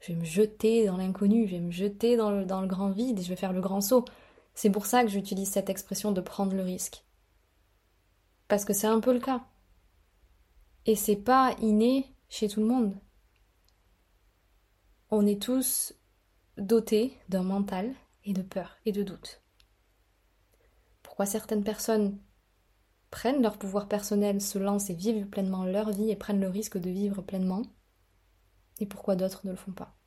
je 0.00 0.12
vais 0.12 0.18
me 0.18 0.24
jeter 0.24 0.86
dans 0.86 0.96
l'inconnu, 0.96 1.46
je 1.46 1.56
vais 1.56 1.60
me 1.60 1.70
jeter 1.70 2.16
dans 2.16 2.30
le 2.30 2.66
grand 2.66 2.92
vide 2.92 3.18
et 3.18 3.22
je 3.22 3.28
vais 3.28 3.36
faire 3.36 3.52
le 3.52 3.60
grand 3.60 3.82
saut. 3.82 4.06
C'est 4.54 4.70
pour 4.70 4.86
ça 4.86 5.02
que 5.02 5.08
j'utilise 5.08 5.50
cette 5.50 5.70
expression 5.70 6.12
de 6.12 6.20
prendre 6.20 6.54
le 6.54 6.62
risque. 6.62 7.04
Parce 8.48 8.64
que 8.64 8.72
c'est 8.72 8.86
un 8.86 9.00
peu 9.00 9.12
le 9.12 9.20
cas. 9.20 9.46
Et 10.86 10.96
c'est 10.96 11.16
pas 11.16 11.54
inné 11.60 12.14
chez 12.28 12.48
tout 12.48 12.60
le 12.60 12.66
monde. 12.66 12.94
On 15.10 15.26
est 15.26 15.40
tous 15.40 15.94
dotés 16.56 17.16
d'un 17.28 17.42
mental 17.42 17.94
et 18.24 18.32
de 18.32 18.42
peur 18.42 18.76
et 18.84 18.92
de 18.92 19.02
doute. 19.02 19.42
Pourquoi 21.02 21.26
certaines 21.26 21.64
personnes 21.64 22.18
prennent 23.10 23.42
leur 23.42 23.58
pouvoir 23.58 23.88
personnel, 23.88 24.40
se 24.40 24.58
lancent 24.58 24.90
et 24.90 24.94
vivent 24.94 25.26
pleinement 25.26 25.64
leur 25.64 25.90
vie 25.90 26.10
et 26.10 26.16
prennent 26.16 26.40
le 26.40 26.48
risque 26.48 26.78
de 26.78 26.90
vivre 26.90 27.22
pleinement, 27.22 27.62
et 28.78 28.86
pourquoi 28.86 29.16
d'autres 29.16 29.44
ne 29.44 29.50
le 29.50 29.56
font 29.56 29.72
pas? 29.72 29.99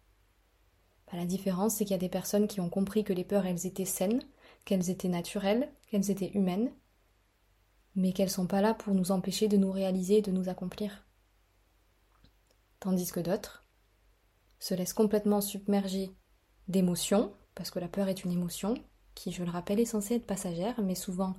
Bah, 1.14 1.20
la 1.20 1.26
différence, 1.26 1.76
c'est 1.76 1.86
qu'il 1.86 1.94
y 1.94 1.96
a 1.96 2.00
des 2.00 2.10
personnes 2.10 2.48
qui 2.48 2.60
ont 2.60 2.70
compris 2.70 3.04
que 3.04 3.14
les 3.14 3.24
peurs, 3.24 3.46
elles 3.46 3.68
étaient 3.68 3.86
saines, 3.86 4.24
qu'elles 4.66 4.90
étaient 4.90 5.10
naturelles, 5.10 5.72
qu'elles 5.88 6.10
étaient 6.10 6.32
humaines, 6.34 6.72
mais 7.96 8.14
qu'elles 8.14 8.32
sont 8.32 8.48
pas 8.48 8.62
là 8.62 8.74
pour 8.74 8.96
nous 8.96 9.12
empêcher 9.12 9.48
de 9.48 9.58
nous 9.58 9.72
réaliser 9.72 10.18
et 10.18 10.22
de 10.24 10.32
nous 10.32 10.50
accomplir. 10.50 11.06
Tandis 12.80 13.12
que 13.12 13.20
d'autres 13.20 13.64
se 14.60 14.74
laissent 14.74 14.94
complètement 14.94 15.40
submerger 15.40 16.12
d'émotions, 16.68 17.32
parce 17.54 17.70
que 17.70 17.80
la 17.80 17.88
peur 17.88 18.08
est 18.08 18.24
une 18.24 18.32
émotion, 18.32 18.74
qui, 19.14 19.32
je 19.32 19.44
le 19.44 19.52
rappelle, 19.52 19.80
est 19.80 19.86
censée 19.86 20.16
être 20.16 20.26
passagère, 20.26 20.82
mais 20.82 20.96
souvent, 20.96 21.36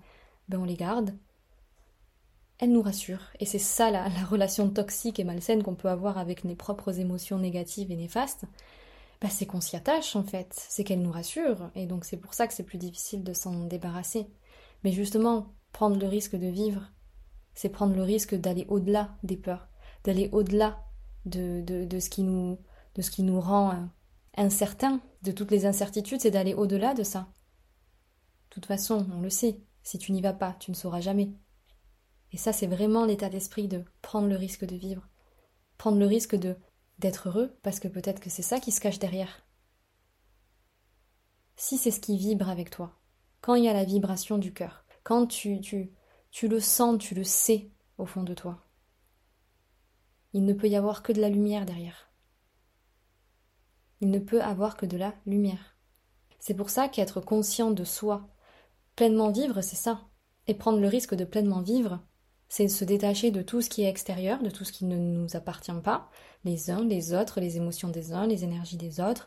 ben, 0.48 0.60
on 0.60 0.64
les 0.64 0.76
garde. 0.76 1.16
Elle 2.58 2.70
nous 2.70 2.82
rassure, 2.82 3.32
et 3.40 3.46
c'est 3.46 3.58
ça 3.58 3.90
la, 3.90 4.08
la, 4.08 4.24
relation 4.24 4.70
toxique 4.70 5.18
et 5.18 5.24
malsaine 5.24 5.64
qu'on 5.64 5.74
peut 5.74 5.88
avoir 5.88 6.18
avec 6.18 6.44
nos 6.44 6.54
propres 6.54 7.00
émotions 7.00 7.40
négatives 7.40 7.90
et 7.90 7.96
néfastes. 7.96 8.44
Ben, 9.20 9.30
c'est 9.30 9.46
qu'on 9.46 9.60
s'y 9.60 9.76
attache 9.76 10.16
en 10.16 10.24
fait, 10.24 10.52
c'est 10.52 10.84
qu'elle 10.84 11.02
nous 11.02 11.12
rassure, 11.12 11.70
et 11.74 11.86
donc 11.86 12.04
c'est 12.04 12.16
pour 12.16 12.34
ça 12.34 12.46
que 12.46 12.54
c'est 12.54 12.62
plus 12.62 12.78
difficile 12.78 13.24
de 13.24 13.32
s'en 13.32 13.64
débarrasser. 13.64 14.26
Mais 14.82 14.92
justement, 14.92 15.54
prendre 15.72 15.98
le 15.98 16.06
risque 16.06 16.36
de 16.36 16.46
vivre, 16.46 16.82
c'est 17.54 17.68
prendre 17.68 17.94
le 17.94 18.02
risque 18.02 18.34
d'aller 18.34 18.66
au-delà 18.68 19.16
des 19.22 19.36
peurs, 19.36 19.68
d'aller 20.04 20.28
au-delà 20.32 20.84
de, 21.24 21.62
de, 21.62 21.84
de, 21.84 22.00
ce 22.00 22.10
qui 22.10 22.22
nous, 22.22 22.58
de 22.94 23.02
ce 23.02 23.10
qui 23.10 23.22
nous 23.22 23.40
rend 23.40 23.70
euh, 23.70 23.84
incertains, 24.36 25.00
de 25.22 25.32
toutes 25.32 25.50
les 25.50 25.66
incertitudes, 25.66 26.20
c'est 26.20 26.30
d'aller 26.30 26.54
au-delà 26.54 26.94
de 26.94 27.02
ça. 27.02 27.28
De 28.50 28.54
toute 28.54 28.66
façon, 28.66 29.06
on 29.12 29.20
le 29.20 29.30
sait, 29.30 29.60
si 29.82 29.98
tu 29.98 30.12
n'y 30.12 30.20
vas 30.20 30.32
pas, 30.32 30.56
tu 30.60 30.70
ne 30.70 30.76
sauras 30.76 31.00
jamais. 31.00 31.32
Et 32.32 32.36
ça, 32.36 32.52
c'est 32.52 32.66
vraiment 32.66 33.04
l'état 33.04 33.28
d'esprit 33.28 33.68
de 33.68 33.84
prendre 34.02 34.28
le 34.28 34.36
risque 34.36 34.64
de 34.64 34.76
vivre, 34.76 35.08
prendre 35.78 35.98
le 35.98 36.06
risque 36.06 36.36
de 36.36 36.56
d'être 36.98 37.28
heureux, 37.28 37.56
parce 37.62 37.80
que 37.80 37.88
peut-être 37.88 38.20
que 38.20 38.30
c'est 38.30 38.42
ça 38.42 38.60
qui 38.60 38.72
se 38.72 38.80
cache 38.80 38.98
derrière. 38.98 39.46
Si 41.56 41.78
c'est 41.78 41.90
ce 41.90 42.00
qui 42.00 42.16
vibre 42.16 42.48
avec 42.48 42.70
toi, 42.70 42.98
quand 43.40 43.54
il 43.54 43.64
y 43.64 43.68
a 43.68 43.72
la 43.72 43.84
vibration 43.84 44.38
du 44.38 44.52
cœur, 44.52 44.84
quand 45.02 45.26
tu, 45.26 45.60
tu, 45.60 45.92
tu 46.30 46.48
le 46.48 46.60
sens, 46.60 46.98
tu 46.98 47.14
le 47.14 47.24
sais 47.24 47.70
au 47.98 48.06
fond 48.06 48.22
de 48.22 48.34
toi, 48.34 48.64
il 50.32 50.44
ne 50.44 50.52
peut 50.52 50.68
y 50.68 50.76
avoir 50.76 51.02
que 51.02 51.12
de 51.12 51.20
la 51.20 51.28
lumière 51.28 51.64
derrière. 51.64 52.10
Il 54.00 54.10
ne 54.10 54.18
peut 54.18 54.42
avoir 54.42 54.76
que 54.76 54.86
de 54.86 54.96
la 54.96 55.14
lumière. 55.26 55.76
C'est 56.40 56.54
pour 56.54 56.70
ça 56.70 56.88
qu'être 56.88 57.20
conscient 57.20 57.70
de 57.70 57.84
soi, 57.84 58.28
pleinement 58.96 59.30
vivre, 59.30 59.62
c'est 59.62 59.76
ça. 59.76 60.08
Et 60.46 60.54
prendre 60.54 60.80
le 60.80 60.88
risque 60.88 61.14
de 61.14 61.24
pleinement 61.24 61.62
vivre, 61.62 62.04
c'est 62.56 62.68
se 62.68 62.84
détacher 62.84 63.32
de 63.32 63.42
tout 63.42 63.60
ce 63.62 63.68
qui 63.68 63.82
est 63.82 63.88
extérieur, 63.88 64.40
de 64.40 64.48
tout 64.48 64.64
ce 64.64 64.70
qui 64.70 64.84
ne 64.84 64.96
nous 64.96 65.34
appartient 65.34 65.72
pas, 65.82 66.08
les 66.44 66.70
uns, 66.70 66.84
les 66.84 67.12
autres, 67.12 67.40
les 67.40 67.56
émotions 67.56 67.88
des 67.88 68.12
uns, 68.12 68.28
les 68.28 68.44
énergies 68.44 68.76
des 68.76 69.00
autres, 69.00 69.26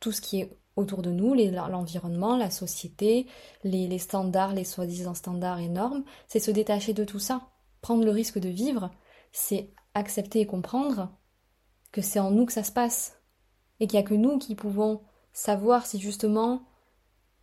tout 0.00 0.10
ce 0.10 0.20
qui 0.20 0.40
est 0.40 0.58
autour 0.74 1.00
de 1.00 1.12
nous, 1.12 1.34
l'environnement, 1.34 2.36
la 2.36 2.50
société, 2.50 3.28
les, 3.62 3.98
standards, 4.00 4.54
les 4.54 4.64
soi-disant 4.64 5.14
standards 5.14 5.60
et 5.60 5.68
normes, 5.68 6.02
c'est 6.26 6.40
se 6.40 6.50
détacher 6.50 6.94
de 6.94 7.04
tout 7.04 7.20
ça. 7.20 7.46
Prendre 7.80 8.04
le 8.04 8.10
risque 8.10 8.40
de 8.40 8.48
vivre, 8.48 8.90
c'est 9.30 9.72
accepter 9.94 10.40
et 10.40 10.46
comprendre 10.46 11.16
que 11.92 12.02
c'est 12.02 12.18
en 12.18 12.32
nous 12.32 12.44
que 12.44 12.52
ça 12.52 12.64
se 12.64 12.72
passe, 12.72 13.20
et 13.78 13.86
qu'il 13.86 14.00
n'y 14.00 14.04
a 14.04 14.08
que 14.08 14.14
nous 14.14 14.36
qui 14.38 14.56
pouvons 14.56 15.00
savoir 15.32 15.86
si 15.86 16.00
justement 16.00 16.66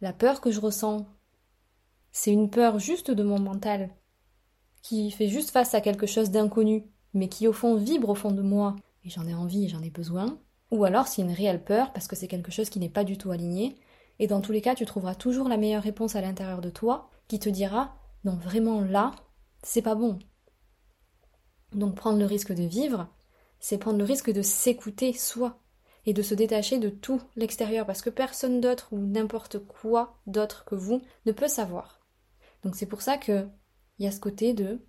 la 0.01 0.11
peur 0.11 0.41
que 0.41 0.51
je 0.51 0.59
ressens, 0.59 1.07
c'est 2.11 2.33
une 2.33 2.49
peur 2.49 2.79
juste 2.79 3.11
de 3.11 3.23
mon 3.23 3.39
mental, 3.39 3.91
qui 4.81 5.11
fait 5.11 5.27
juste 5.27 5.51
face 5.51 5.73
à 5.73 5.81
quelque 5.81 6.07
chose 6.07 6.31
d'inconnu, 6.31 6.85
mais 7.13 7.27
qui 7.27 7.47
au 7.47 7.53
fond 7.53 7.75
vibre 7.75 8.09
au 8.09 8.15
fond 8.15 8.31
de 8.31 8.41
moi, 8.41 8.75
et 9.03 9.09
j'en 9.09 9.27
ai 9.27 9.33
envie 9.33 9.65
et 9.65 9.69
j'en 9.69 9.81
ai 9.81 9.89
besoin, 9.89 10.39
ou 10.71 10.83
alors 10.85 11.07
c'est 11.07 11.21
une 11.21 11.31
réelle 11.31 11.63
peur 11.63 11.91
parce 11.93 12.07
que 12.07 12.15
c'est 12.15 12.27
quelque 12.27 12.51
chose 12.51 12.69
qui 12.69 12.79
n'est 12.79 12.89
pas 12.89 13.03
du 13.03 13.17
tout 13.17 13.31
aligné, 13.31 13.75
et 14.19 14.27
dans 14.27 14.41
tous 14.41 14.51
les 14.51 14.61
cas 14.61 14.75
tu 14.75 14.85
trouveras 14.85 15.15
toujours 15.15 15.49
la 15.49 15.57
meilleure 15.57 15.83
réponse 15.83 16.15
à 16.15 16.21
l'intérieur 16.21 16.61
de 16.61 16.69
toi, 16.69 17.09
qui 17.27 17.39
te 17.39 17.49
dira 17.49 17.95
non 18.23 18.35
vraiment 18.35 18.81
là, 18.81 19.11
c'est 19.63 19.81
pas 19.81 19.95
bon. 19.95 20.19
Donc 21.73 21.95
prendre 21.95 22.19
le 22.19 22.25
risque 22.25 22.53
de 22.53 22.63
vivre, 22.63 23.07
c'est 23.59 23.77
prendre 23.77 23.97
le 23.97 24.03
risque 24.03 24.31
de 24.31 24.41
s'écouter 24.41 25.13
soi, 25.13 25.61
et 26.05 26.13
de 26.13 26.21
se 26.21 26.33
détacher 26.33 26.79
de 26.79 26.89
tout 26.89 27.21
l'extérieur 27.35 27.85
parce 27.85 28.01
que 28.01 28.09
personne 28.09 28.61
d'autre 28.61 28.89
ou 28.91 28.99
n'importe 28.99 29.59
quoi 29.59 30.17
d'autre 30.27 30.65
que 30.65 30.75
vous 30.75 31.01
ne 31.25 31.31
peut 31.31 31.47
savoir. 31.47 32.01
Donc 32.63 32.75
c'est 32.75 32.85
pour 32.85 33.01
ça 33.01 33.17
que 33.17 33.47
il 34.01 34.05
y 34.05 34.07
a 34.07 34.11
ce 34.11 34.19
côté 34.19 34.55
de 34.55 34.83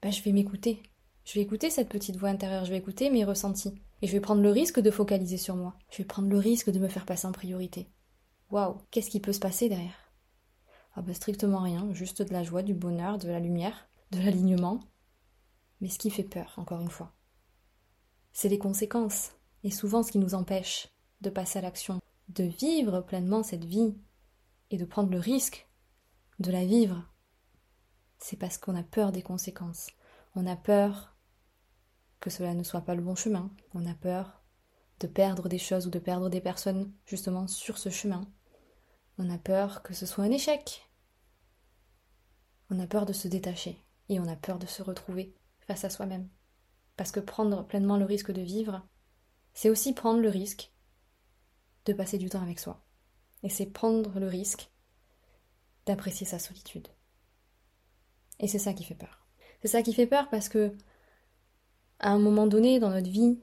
bah, 0.00 0.12
je 0.12 0.22
vais 0.22 0.30
m'écouter. 0.30 0.84
Je 1.24 1.34
vais 1.34 1.40
écouter 1.40 1.68
cette 1.68 1.88
petite 1.88 2.16
voix 2.16 2.28
intérieure, 2.28 2.64
je 2.64 2.70
vais 2.70 2.78
écouter 2.78 3.10
mes 3.10 3.24
ressentis 3.24 3.74
et 4.02 4.06
je 4.06 4.12
vais 4.12 4.20
prendre 4.20 4.40
le 4.40 4.50
risque 4.50 4.78
de 4.78 4.92
focaliser 4.92 5.36
sur 5.36 5.56
moi. 5.56 5.76
Je 5.90 5.98
vais 5.98 6.04
prendre 6.04 6.28
le 6.28 6.38
risque 6.38 6.70
de 6.70 6.78
me 6.78 6.86
faire 6.86 7.06
passer 7.06 7.26
en 7.26 7.32
priorité. 7.32 7.90
Waouh, 8.52 8.78
qu'est-ce 8.92 9.10
qui 9.10 9.18
peut 9.18 9.32
se 9.32 9.40
passer 9.40 9.68
derrière? 9.68 10.12
Ah 10.94 11.02
bah 11.02 11.12
strictement 11.12 11.58
rien, 11.58 11.92
juste 11.92 12.22
de 12.22 12.32
la 12.32 12.44
joie, 12.44 12.62
du 12.62 12.72
bonheur, 12.72 13.18
de 13.18 13.26
la 13.26 13.40
lumière, 13.40 13.88
de 14.12 14.18
l'alignement. 14.18 14.78
Mais 15.80 15.88
ce 15.88 15.98
qui 15.98 16.10
fait 16.10 16.22
peur, 16.22 16.54
encore 16.56 16.80
une 16.80 16.88
fois, 16.88 17.12
c'est 18.30 18.48
les 18.48 18.58
conséquences 18.60 19.32
et 19.64 19.72
souvent 19.72 20.04
ce 20.04 20.12
qui 20.12 20.20
nous 20.20 20.34
empêche 20.34 20.86
de 21.20 21.30
passer 21.30 21.58
à 21.58 21.62
l'action, 21.62 22.00
de 22.28 22.44
vivre 22.44 23.00
pleinement 23.00 23.42
cette 23.42 23.64
vie 23.64 23.96
et 24.70 24.76
de 24.76 24.84
prendre 24.84 25.10
le 25.10 25.18
risque 25.18 25.68
de 26.38 26.52
la 26.52 26.64
vivre. 26.64 27.09
C'est 28.22 28.36
parce 28.36 28.58
qu'on 28.58 28.76
a 28.76 28.82
peur 28.82 29.12
des 29.12 29.22
conséquences. 29.22 29.88
On 30.34 30.46
a 30.46 30.54
peur 30.54 31.16
que 32.20 32.30
cela 32.30 32.54
ne 32.54 32.62
soit 32.62 32.82
pas 32.82 32.94
le 32.94 33.02
bon 33.02 33.14
chemin. 33.14 33.50
On 33.74 33.86
a 33.86 33.94
peur 33.94 34.42
de 35.00 35.06
perdre 35.06 35.48
des 35.48 35.58
choses 35.58 35.86
ou 35.86 35.90
de 35.90 35.98
perdre 35.98 36.28
des 36.28 36.42
personnes 36.42 36.92
justement 37.06 37.48
sur 37.48 37.78
ce 37.78 37.88
chemin. 37.88 38.30
On 39.18 39.30
a 39.30 39.38
peur 39.38 39.82
que 39.82 39.94
ce 39.94 40.04
soit 40.04 40.24
un 40.24 40.30
échec. 40.30 40.86
On 42.68 42.78
a 42.78 42.86
peur 42.86 43.06
de 43.06 43.14
se 43.14 43.26
détacher 43.26 43.82
et 44.10 44.20
on 44.20 44.28
a 44.28 44.36
peur 44.36 44.58
de 44.58 44.66
se 44.66 44.82
retrouver 44.82 45.34
face 45.66 45.84
à 45.84 45.90
soi-même. 45.90 46.28
Parce 46.96 47.12
que 47.12 47.20
prendre 47.20 47.66
pleinement 47.66 47.96
le 47.96 48.04
risque 48.04 48.30
de 48.30 48.42
vivre, 48.42 48.86
c'est 49.54 49.70
aussi 49.70 49.94
prendre 49.94 50.20
le 50.20 50.28
risque 50.28 50.72
de 51.86 51.94
passer 51.94 52.18
du 52.18 52.28
temps 52.28 52.42
avec 52.42 52.60
soi. 52.60 52.84
Et 53.42 53.48
c'est 53.48 53.66
prendre 53.66 54.20
le 54.20 54.28
risque 54.28 54.70
d'apprécier 55.86 56.26
sa 56.26 56.38
solitude. 56.38 56.88
Et 58.40 58.48
c'est 58.48 58.58
ça 58.58 58.72
qui 58.72 58.84
fait 58.84 58.94
peur. 58.94 59.26
C'est 59.62 59.68
ça 59.68 59.82
qui 59.82 59.92
fait 59.92 60.06
peur 60.06 60.28
parce 60.30 60.48
que, 60.48 60.76
à 61.98 62.10
un 62.10 62.18
moment 62.18 62.46
donné 62.46 62.80
dans 62.80 62.90
notre 62.90 63.10
vie, 63.10 63.38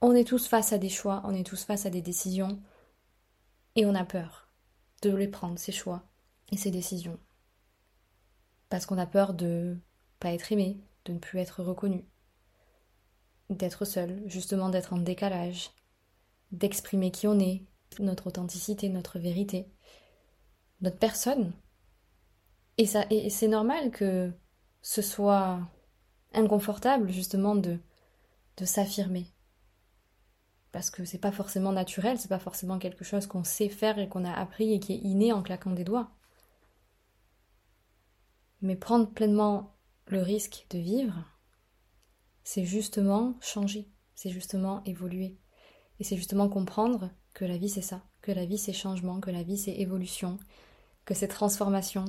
on 0.00 0.14
est 0.14 0.26
tous 0.26 0.46
face 0.46 0.72
à 0.72 0.78
des 0.78 0.88
choix, 0.88 1.20
on 1.24 1.34
est 1.34 1.46
tous 1.46 1.64
face 1.64 1.84
à 1.84 1.90
des 1.90 2.00
décisions, 2.00 2.62
et 3.76 3.84
on 3.84 3.94
a 3.94 4.04
peur 4.04 4.48
de 5.02 5.14
les 5.14 5.28
prendre, 5.28 5.58
ces 5.58 5.72
choix 5.72 6.04
et 6.50 6.56
ces 6.56 6.70
décisions. 6.70 7.18
Parce 8.68 8.86
qu'on 8.86 8.98
a 8.98 9.06
peur 9.06 9.34
de 9.34 9.76
pas 10.20 10.32
être 10.32 10.52
aimé, 10.52 10.80
de 11.04 11.12
ne 11.12 11.18
plus 11.18 11.38
être 11.38 11.62
reconnu, 11.62 12.04
d'être 13.50 13.84
seul, 13.84 14.22
justement 14.26 14.68
d'être 14.68 14.92
en 14.92 14.98
décalage, 14.98 15.70
d'exprimer 16.52 17.10
qui 17.10 17.26
on 17.26 17.38
est, 17.38 17.64
notre 17.98 18.28
authenticité, 18.28 18.88
notre 18.88 19.18
vérité, 19.18 19.66
notre 20.80 20.98
personne. 20.98 21.52
Et, 22.80 23.28
c'est 23.28 23.48
normal 23.48 23.90
que 23.90 24.32
ce 24.80 25.02
soit 25.02 25.60
inconfortable 26.32 27.10
justement 27.10 27.54
de, 27.54 27.78
de 28.56 28.64
s'affirmer. 28.64 29.26
Parce 30.72 30.88
que 30.88 31.04
c'est 31.04 31.18
pas 31.18 31.30
forcément 31.30 31.72
naturel, 31.72 32.18
c'est 32.18 32.28
pas 32.28 32.38
forcément 32.38 32.78
quelque 32.78 33.04
chose 33.04 33.26
qu'on 33.26 33.44
sait 33.44 33.68
faire 33.68 33.98
et 33.98 34.08
qu'on 34.08 34.24
a 34.24 34.32
appris 34.32 34.72
et 34.72 34.80
qui 34.80 34.94
est 34.94 34.98
inné 34.98 35.30
en 35.30 35.42
claquant 35.42 35.72
des 35.72 35.84
doigts. 35.84 36.10
Mais 38.62 38.76
prendre 38.76 39.10
pleinement 39.10 39.76
le 40.06 40.22
risque 40.22 40.66
de 40.70 40.78
vivre, 40.78 41.22
c'est 42.44 42.64
justement 42.64 43.36
changer, 43.42 43.90
c'est 44.14 44.30
justement 44.30 44.82
évoluer. 44.84 45.38
Et 45.98 46.04
c'est 46.04 46.16
justement 46.16 46.48
comprendre 46.48 47.10
que 47.34 47.44
la 47.44 47.58
vie 47.58 47.68
c'est 47.68 47.82
ça, 47.82 48.02
que 48.22 48.32
la 48.32 48.46
vie 48.46 48.56
c'est 48.56 48.72
changement, 48.72 49.20
que 49.20 49.30
la 49.30 49.42
vie 49.42 49.58
c'est 49.58 49.74
évolution, 49.74 50.38
que 51.04 51.12
c'est 51.12 51.28
transformation. 51.28 52.06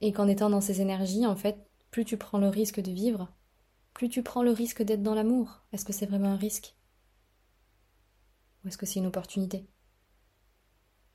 Et 0.00 0.12
qu'en 0.12 0.28
étant 0.28 0.50
dans 0.50 0.60
ces 0.60 0.80
énergies, 0.80 1.26
en 1.26 1.36
fait, 1.36 1.66
plus 1.90 2.04
tu 2.04 2.16
prends 2.16 2.38
le 2.38 2.48
risque 2.48 2.80
de 2.80 2.90
vivre, 2.90 3.32
plus 3.94 4.08
tu 4.08 4.22
prends 4.22 4.42
le 4.42 4.50
risque 4.50 4.82
d'être 4.82 5.02
dans 5.02 5.14
l'amour. 5.14 5.62
Est-ce 5.72 5.84
que 5.84 5.92
c'est 5.92 6.06
vraiment 6.06 6.30
un 6.30 6.36
risque? 6.36 6.76
Ou 8.64 8.68
est-ce 8.68 8.78
que 8.78 8.86
c'est 8.86 8.98
une 8.98 9.06
opportunité? 9.06 9.68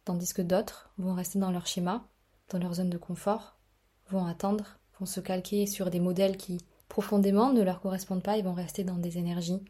Tandis 0.06 0.34
que 0.34 0.42
d'autres 0.42 0.92
vont 0.98 1.14
rester 1.14 1.38
dans 1.40 1.52
leur 1.52 1.68
schéma, 1.68 2.10
dans 2.50 2.58
leur 2.58 2.74
zone 2.74 2.90
de 2.90 2.98
confort, 2.98 3.60
vont 4.08 4.26
attendre, 4.26 4.80
vont 5.00 5.06
se 5.06 5.20
calquer 5.20 5.68
sur 5.68 5.90
des 5.90 6.00
modèles 6.00 6.38
qui 6.38 6.58
profondément 6.88 7.54
ne 7.54 7.62
leur 7.62 7.82
correspondent 7.82 8.24
pas, 8.24 8.38
ils 8.38 8.44
vont 8.44 8.54
rester 8.54 8.84
dans 8.84 8.98
des 8.98 9.18
énergies 9.18 9.64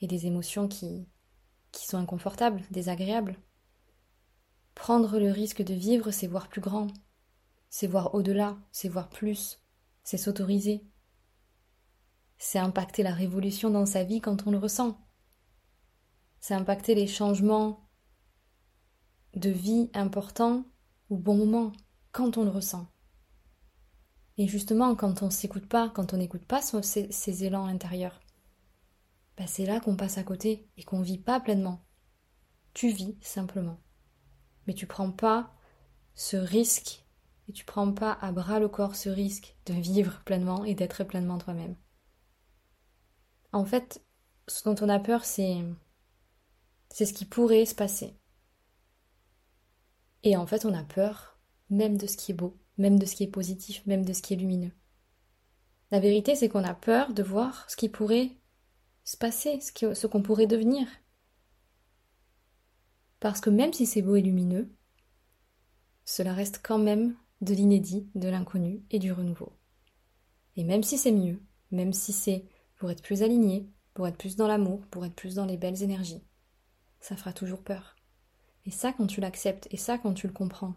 et 0.00 0.06
des 0.06 0.26
émotions 0.26 0.68
qui 0.68 1.06
sont 1.72 1.98
inconfortables, 1.98 2.62
désagréables. 2.70 3.38
Prendre 4.74 5.18
le 5.18 5.30
risque 5.30 5.62
de 5.62 5.74
vivre, 5.74 6.10
c'est 6.10 6.26
voir 6.26 6.48
plus 6.48 6.60
grand, 6.60 6.86
c'est 7.78 7.86
voir 7.86 8.14
au-delà, 8.14 8.56
c'est 8.72 8.88
voir 8.88 9.10
plus, 9.10 9.62
c'est 10.02 10.16
s'autoriser. 10.16 10.82
C'est 12.38 12.58
impacter 12.58 13.02
la 13.02 13.12
révolution 13.12 13.68
dans 13.68 13.84
sa 13.84 14.02
vie 14.02 14.22
quand 14.22 14.46
on 14.46 14.50
le 14.50 14.56
ressent. 14.56 14.98
c'est 16.40 16.54
impacter 16.54 16.94
les 16.94 17.06
changements 17.06 17.86
de 19.34 19.50
vie 19.50 19.90
importants 19.92 20.64
au 21.10 21.18
bon 21.18 21.36
moment, 21.36 21.72
quand 22.12 22.38
on 22.38 22.44
le 22.44 22.50
ressent. 22.50 22.86
Et 24.38 24.48
justement, 24.48 24.96
quand 24.96 25.22
on 25.22 25.28
s'écoute 25.28 25.68
pas, 25.68 25.90
quand 25.90 26.14
on 26.14 26.16
n'écoute 26.16 26.46
pas 26.46 26.62
ces, 26.62 27.44
élans 27.44 27.66
intérieurs, 27.66 28.22
bah, 29.36 29.46
c'est 29.46 29.66
là 29.66 29.80
qu'on 29.80 29.96
passe 29.96 30.16
à 30.16 30.22
côté 30.22 30.66
et 30.78 30.82
qu'on 30.82 31.02
vit 31.02 31.18
pas 31.18 31.40
pleinement. 31.40 31.84
Tu 32.72 32.88
vis 32.88 33.18
simplement. 33.20 33.78
Mais 34.66 34.72
tu 34.72 34.86
prends 34.86 35.12
pas 35.12 35.54
ce 36.14 36.38
risque 36.38 37.05
et 37.48 37.52
tu 37.52 37.64
prends 37.64 37.92
pas 37.92 38.12
à 38.20 38.32
bras 38.32 38.58
le 38.58 38.68
corps 38.68 38.96
ce 38.96 39.08
risque 39.08 39.56
de 39.66 39.74
vivre 39.74 40.22
pleinement 40.24 40.64
et 40.64 40.74
d'être 40.74 41.04
pleinement 41.04 41.38
toi-même. 41.38 41.76
En 43.52 43.64
fait, 43.64 44.04
ce 44.48 44.64
dont 44.64 44.76
on 44.84 44.88
a 44.88 44.98
peur, 44.98 45.24
c'est 45.24 45.62
c'est 46.90 47.06
ce 47.06 47.12
qui 47.12 47.24
pourrait 47.24 47.66
se 47.66 47.74
passer. 47.74 48.16
Et 50.22 50.36
en 50.36 50.46
fait, 50.46 50.64
on 50.64 50.74
a 50.74 50.84
peur 50.84 51.38
même 51.68 51.96
de 51.96 52.06
ce 52.06 52.16
qui 52.16 52.32
est 52.32 52.34
beau, 52.34 52.58
même 52.78 52.98
de 52.98 53.06
ce 53.06 53.14
qui 53.14 53.24
est 53.24 53.28
positif, 53.28 53.84
même 53.86 54.04
de 54.04 54.12
ce 54.12 54.22
qui 54.22 54.34
est 54.34 54.36
lumineux. 54.36 54.72
La 55.90 56.00
vérité, 56.00 56.34
c'est 56.34 56.48
qu'on 56.48 56.64
a 56.64 56.74
peur 56.74 57.12
de 57.12 57.22
voir 57.22 57.68
ce 57.70 57.76
qui 57.76 57.88
pourrait 57.88 58.30
se 59.04 59.16
passer, 59.16 59.60
ce 59.60 60.06
qu'on 60.06 60.22
pourrait 60.22 60.46
devenir. 60.46 60.88
Parce 63.20 63.40
que 63.40 63.50
même 63.50 63.72
si 63.72 63.86
c'est 63.86 64.02
beau 64.02 64.16
et 64.16 64.22
lumineux, 64.22 64.74
cela 66.04 66.32
reste 66.32 66.60
quand 66.62 66.78
même 66.78 67.16
de 67.40 67.54
l'inédit, 67.54 68.08
de 68.14 68.28
l'inconnu 68.28 68.82
et 68.90 68.98
du 68.98 69.12
renouveau. 69.12 69.52
Et 70.56 70.64
même 70.64 70.82
si 70.82 70.96
c'est 70.96 71.12
mieux, 71.12 71.42
même 71.70 71.92
si 71.92 72.12
c'est 72.12 72.46
pour 72.76 72.90
être 72.90 73.02
plus 73.02 73.22
aligné, 73.22 73.70
pour 73.94 74.06
être 74.08 74.18
plus 74.18 74.36
dans 74.36 74.46
l'amour, 74.46 74.86
pour 74.90 75.04
être 75.04 75.14
plus 75.14 75.34
dans 75.34 75.46
les 75.46 75.56
belles 75.56 75.82
énergies, 75.82 76.24
ça 77.00 77.16
fera 77.16 77.32
toujours 77.32 77.62
peur. 77.62 77.96
Et 78.64 78.70
ça, 78.70 78.92
quand 78.92 79.06
tu 79.06 79.20
l'acceptes, 79.20 79.68
et 79.70 79.76
ça, 79.76 79.98
quand 79.98 80.14
tu 80.14 80.26
le 80.26 80.32
comprends, 80.32 80.74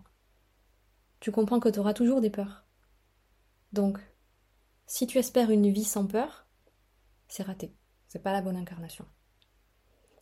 tu 1.20 1.32
comprends 1.32 1.60
que 1.60 1.70
tu 1.70 1.80
auras 1.80 1.94
toujours 1.94 2.22
des 2.22 2.30
peurs. 2.30 2.66
Donc, 3.74 4.00
si 4.86 5.08
tu 5.08 5.18
espères 5.18 5.52
une 5.52 5.72
vie 5.72 5.84
sans 5.84 6.08
peur, 6.08 6.48
c'est 7.28 7.44
raté. 7.44 7.74
C'est 8.08 8.24
pas 8.24 8.34
la 8.34 8.42
bonne 8.42 8.58
incarnation. 8.58 9.06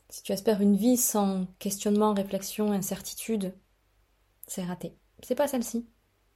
Si 0.10 0.24
tu 0.24 0.32
espères 0.32 0.62
une 0.62 0.76
vie 0.76 0.98
sans 0.98 1.46
questionnement, 1.60 2.14
réflexion, 2.14 2.72
incertitude, 2.72 3.54
c'est 4.48 4.64
raté. 4.64 4.98
C'est 5.22 5.36
pas 5.36 5.48
celle-ci. 5.48 5.88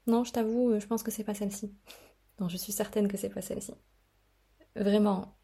Non, 0.08 0.24
je 0.24 0.32
t'avoue, 0.32 0.80
je 0.80 0.86
pense 0.88 1.04
que 1.04 1.12
c'est 1.12 1.24
pas 1.24 1.34
celle-ci. 1.34 1.74
Non, 2.40 2.50
je 2.50 2.58
suis 2.58 2.74
certaine 2.74 3.08
que 3.08 3.18
c'est 3.18 3.30
pas 3.30 3.42
celle-ci. 3.42 3.74
Vraiment, 4.76 5.36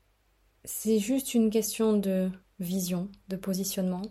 c'est 0.64 1.00
juste 1.00 1.34
une 1.34 1.50
question 1.50 1.98
de 1.98 2.32
vision, 2.60 3.10
de 3.30 3.36
positionnement. 3.36 4.02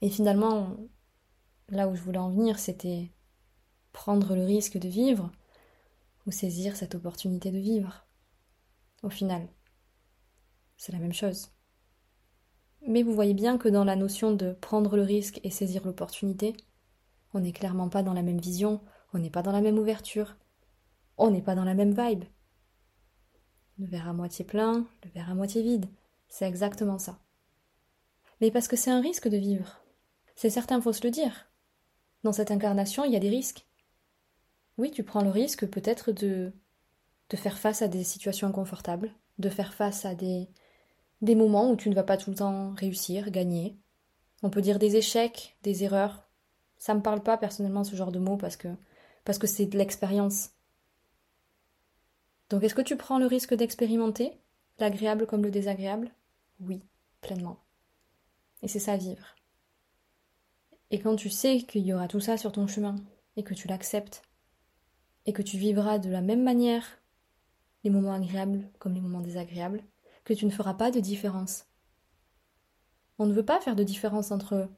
Et 0.00 0.10
finalement, 0.10 0.76
là 1.68 1.88
où 1.88 1.94
je 1.94 2.02
voulais 2.02 2.18
en 2.18 2.30
venir, 2.30 2.58
c'était 2.58 3.12
prendre 3.92 4.34
le 4.34 4.44
risque 4.44 4.78
de 4.78 4.88
vivre 4.88 5.30
ou 6.26 6.30
saisir 6.30 6.76
cette 6.76 6.94
opportunité 6.94 7.50
de 7.50 7.58
vivre. 7.58 8.06
Au 9.02 9.10
final, 9.10 9.48
c'est 10.76 10.92
la 10.92 10.98
même 10.98 11.12
chose. 11.12 11.50
Mais 12.86 13.02
vous 13.02 13.14
voyez 13.14 13.34
bien 13.34 13.58
que 13.58 13.68
dans 13.68 13.84
la 13.84 13.96
notion 13.96 14.32
de 14.32 14.52
prendre 14.52 14.96
le 14.96 15.02
risque 15.02 15.40
et 15.44 15.50
saisir 15.50 15.84
l'opportunité, 15.84 16.56
on 17.34 17.40
n'est 17.40 17.52
clairement 17.52 17.88
pas 17.88 18.02
dans 18.02 18.14
la 18.14 18.22
même 18.22 18.40
vision, 18.40 18.80
on 19.12 19.18
n'est 19.18 19.30
pas 19.30 19.42
dans 19.42 19.52
la 19.52 19.60
même 19.60 19.78
ouverture, 19.78 20.36
on 21.16 21.30
n'est 21.30 21.42
pas 21.42 21.54
dans 21.54 21.64
la 21.64 21.74
même 21.74 21.94
vibe. 21.94 22.24
Le 23.78 23.86
verre 23.86 24.08
à 24.08 24.12
moitié 24.12 24.44
plein, 24.44 24.86
le 25.04 25.10
verre 25.10 25.30
à 25.30 25.34
moitié 25.34 25.62
vide, 25.62 25.86
c'est 26.28 26.46
exactement 26.46 26.98
ça. 26.98 27.18
Mais 28.40 28.50
parce 28.50 28.68
que 28.68 28.76
c'est 28.76 28.90
un 28.90 29.00
risque 29.00 29.28
de 29.28 29.36
vivre. 29.36 29.82
C'est 30.34 30.50
certain, 30.50 30.80
faut 30.80 30.92
se 30.92 31.04
le 31.04 31.10
dire. 31.10 31.50
Dans 32.24 32.32
cette 32.32 32.50
incarnation, 32.50 33.04
il 33.04 33.12
y 33.12 33.16
a 33.16 33.20
des 33.20 33.28
risques. 33.28 33.66
Oui, 34.78 34.90
tu 34.90 35.04
prends 35.04 35.22
le 35.22 35.30
risque 35.30 35.66
peut-être 35.66 36.12
de, 36.12 36.52
de 37.30 37.36
faire 37.36 37.58
face 37.58 37.82
à 37.82 37.88
des 37.88 38.04
situations 38.04 38.48
inconfortables, 38.48 39.12
de 39.38 39.48
faire 39.48 39.74
face 39.74 40.04
à 40.04 40.14
des, 40.14 40.48
des 41.20 41.34
moments 41.34 41.70
où 41.70 41.76
tu 41.76 41.88
ne 41.88 41.94
vas 41.94 42.02
pas 42.02 42.16
tout 42.16 42.30
le 42.30 42.36
temps 42.36 42.74
réussir, 42.74 43.30
gagner. 43.30 43.78
On 44.42 44.50
peut 44.50 44.60
dire 44.60 44.78
des 44.78 44.96
échecs, 44.96 45.56
des 45.62 45.84
erreurs. 45.84 46.28
Ça 46.82 46.94
me 46.94 47.00
parle 47.00 47.22
pas 47.22 47.38
personnellement 47.38 47.84
ce 47.84 47.94
genre 47.94 48.10
de 48.10 48.18
mots 48.18 48.36
parce 48.36 48.56
que 48.56 48.66
parce 49.24 49.38
que 49.38 49.46
c'est 49.46 49.66
de 49.66 49.78
l'expérience. 49.78 50.50
Donc 52.50 52.64
est-ce 52.64 52.74
que 52.74 52.82
tu 52.82 52.96
prends 52.96 53.20
le 53.20 53.26
risque 53.26 53.54
d'expérimenter 53.54 54.36
l'agréable 54.80 55.28
comme 55.28 55.44
le 55.44 55.52
désagréable? 55.52 56.12
Oui, 56.58 56.82
pleinement. 57.20 57.60
Et 58.62 58.66
c'est 58.66 58.80
ça 58.80 58.96
vivre. 58.96 59.36
Et 60.90 60.98
quand 60.98 61.14
tu 61.14 61.30
sais 61.30 61.58
qu'il 61.58 61.86
y 61.86 61.94
aura 61.94 62.08
tout 62.08 62.18
ça 62.18 62.36
sur 62.36 62.50
ton 62.50 62.66
chemin, 62.66 62.96
et 63.36 63.44
que 63.44 63.54
tu 63.54 63.68
l'acceptes, 63.68 64.24
et 65.24 65.32
que 65.32 65.42
tu 65.42 65.58
vivras 65.58 66.00
de 66.00 66.10
la 66.10 66.20
même 66.20 66.42
manière 66.42 66.84
les 67.84 67.90
moments 67.90 68.14
agréables 68.14 68.68
comme 68.80 68.94
les 68.94 69.00
moments 69.00 69.20
désagréables, 69.20 69.84
que 70.24 70.34
tu 70.34 70.46
ne 70.46 70.50
feras 70.50 70.74
pas 70.74 70.90
de 70.90 70.98
différence. 70.98 71.64
On 73.20 73.26
ne 73.26 73.34
veut 73.34 73.44
pas 73.44 73.60
faire 73.60 73.76
de 73.76 73.84
différence 73.84 74.32
entre 74.32 74.68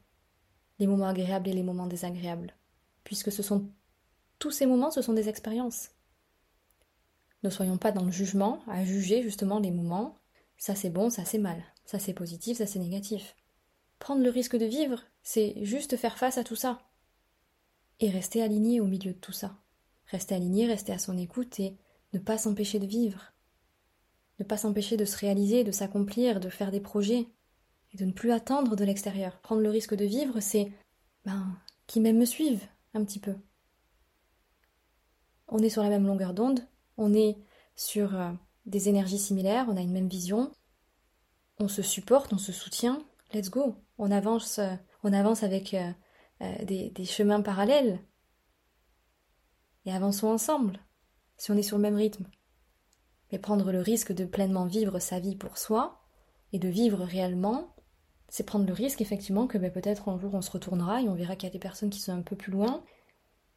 les 0.78 0.86
moments 0.86 1.08
agréables 1.08 1.48
et 1.48 1.52
les 1.52 1.62
moments 1.62 1.86
désagréables, 1.86 2.54
puisque 3.04 3.32
ce 3.32 3.42
sont 3.42 3.70
tous 4.38 4.50
ces 4.50 4.66
moments, 4.66 4.90
ce 4.90 5.02
sont 5.02 5.12
des 5.12 5.28
expériences. 5.28 5.90
Ne 7.42 7.50
soyons 7.50 7.78
pas 7.78 7.92
dans 7.92 8.04
le 8.04 8.10
jugement, 8.10 8.62
à 8.66 8.84
juger 8.84 9.22
justement 9.22 9.58
les 9.58 9.70
moments, 9.70 10.16
ça 10.56 10.74
c'est 10.74 10.90
bon, 10.90 11.10
ça 11.10 11.24
c'est 11.24 11.38
mal, 11.38 11.62
ça 11.84 11.98
c'est 11.98 12.14
positif, 12.14 12.58
ça 12.58 12.66
c'est 12.66 12.78
négatif. 12.78 13.36
Prendre 13.98 14.22
le 14.22 14.30
risque 14.30 14.56
de 14.56 14.64
vivre, 14.64 15.02
c'est 15.22 15.64
juste 15.64 15.96
faire 15.96 16.18
face 16.18 16.38
à 16.38 16.44
tout 16.44 16.56
ça. 16.56 16.80
Et 18.00 18.10
rester 18.10 18.42
aligné 18.42 18.80
au 18.80 18.86
milieu 18.86 19.12
de 19.12 19.18
tout 19.18 19.32
ça. 19.32 19.56
Rester 20.06 20.34
aligné, 20.34 20.66
rester 20.66 20.92
à 20.92 20.98
son 20.98 21.16
écoute 21.16 21.60
et 21.60 21.76
ne 22.12 22.18
pas 22.18 22.38
s'empêcher 22.38 22.78
de 22.78 22.86
vivre. 22.86 23.32
Ne 24.38 24.44
pas 24.44 24.56
s'empêcher 24.56 24.96
de 24.96 25.04
se 25.04 25.16
réaliser, 25.16 25.64
de 25.64 25.70
s'accomplir, 25.70 26.40
de 26.40 26.48
faire 26.48 26.70
des 26.70 26.80
projets. 26.80 27.28
Et 27.94 27.96
de 27.96 28.04
ne 28.04 28.12
plus 28.12 28.32
attendre 28.32 28.76
de 28.76 28.84
l'extérieur. 28.84 29.40
Prendre 29.40 29.62
le 29.62 29.70
risque 29.70 29.94
de 29.94 30.04
vivre, 30.04 30.40
c'est 30.40 30.70
ben, 31.24 31.56
qui 31.86 32.00
même 32.00 32.18
me 32.18 32.24
suivent 32.24 32.66
un 32.92 33.04
petit 33.04 33.20
peu. 33.20 33.34
On 35.48 35.58
est 35.58 35.70
sur 35.70 35.82
la 35.82 35.90
même 35.90 36.06
longueur 36.06 36.34
d'onde, 36.34 36.60
on 36.96 37.14
est 37.14 37.36
sur 37.76 38.14
euh, 38.14 38.32
des 38.66 38.88
énergies 38.88 39.18
similaires, 39.18 39.66
on 39.68 39.76
a 39.76 39.80
une 39.80 39.92
même 39.92 40.08
vision, 40.08 40.52
on 41.58 41.68
se 41.68 41.82
supporte, 41.82 42.32
on 42.32 42.38
se 42.38 42.52
soutient, 42.52 43.04
let's 43.32 43.50
go. 43.50 43.76
On 43.98 44.10
avance, 44.10 44.58
euh, 44.58 44.74
on 45.02 45.12
avance 45.12 45.42
avec 45.42 45.74
euh, 45.74 45.92
des, 46.64 47.04
chemins 47.04 47.42
parallèles. 47.42 48.00
Et 49.84 49.92
avançons 49.92 50.28
ensemble, 50.28 50.80
si 51.36 51.50
on 51.50 51.56
est 51.56 51.62
sur 51.62 51.76
le 51.76 51.82
même 51.82 51.96
rythme. 51.96 52.26
Mais 53.30 53.38
prendre 53.38 53.70
le 53.70 53.80
risque 53.80 54.12
de 54.12 54.24
pleinement 54.24 54.66
vivre 54.66 54.98
sa 54.98 55.20
vie 55.20 55.36
pour 55.36 55.58
soi, 55.58 56.00
et 56.52 56.58
de 56.58 56.68
vivre 56.68 57.04
réellement, 57.04 57.73
c'est 58.34 58.42
prendre 58.42 58.66
le 58.66 58.72
risque 58.72 59.00
effectivement 59.00 59.46
que 59.46 59.58
ben, 59.58 59.70
peut-être 59.70 60.08
un 60.08 60.18
jour 60.18 60.34
on 60.34 60.42
se 60.42 60.50
retournera 60.50 61.00
et 61.00 61.08
on 61.08 61.14
verra 61.14 61.36
qu'il 61.36 61.46
y 61.46 61.50
a 61.50 61.52
des 61.52 61.60
personnes 61.60 61.90
qui 61.90 62.00
sont 62.00 62.10
un 62.10 62.20
peu 62.20 62.34
plus 62.34 62.50
loin. 62.50 62.82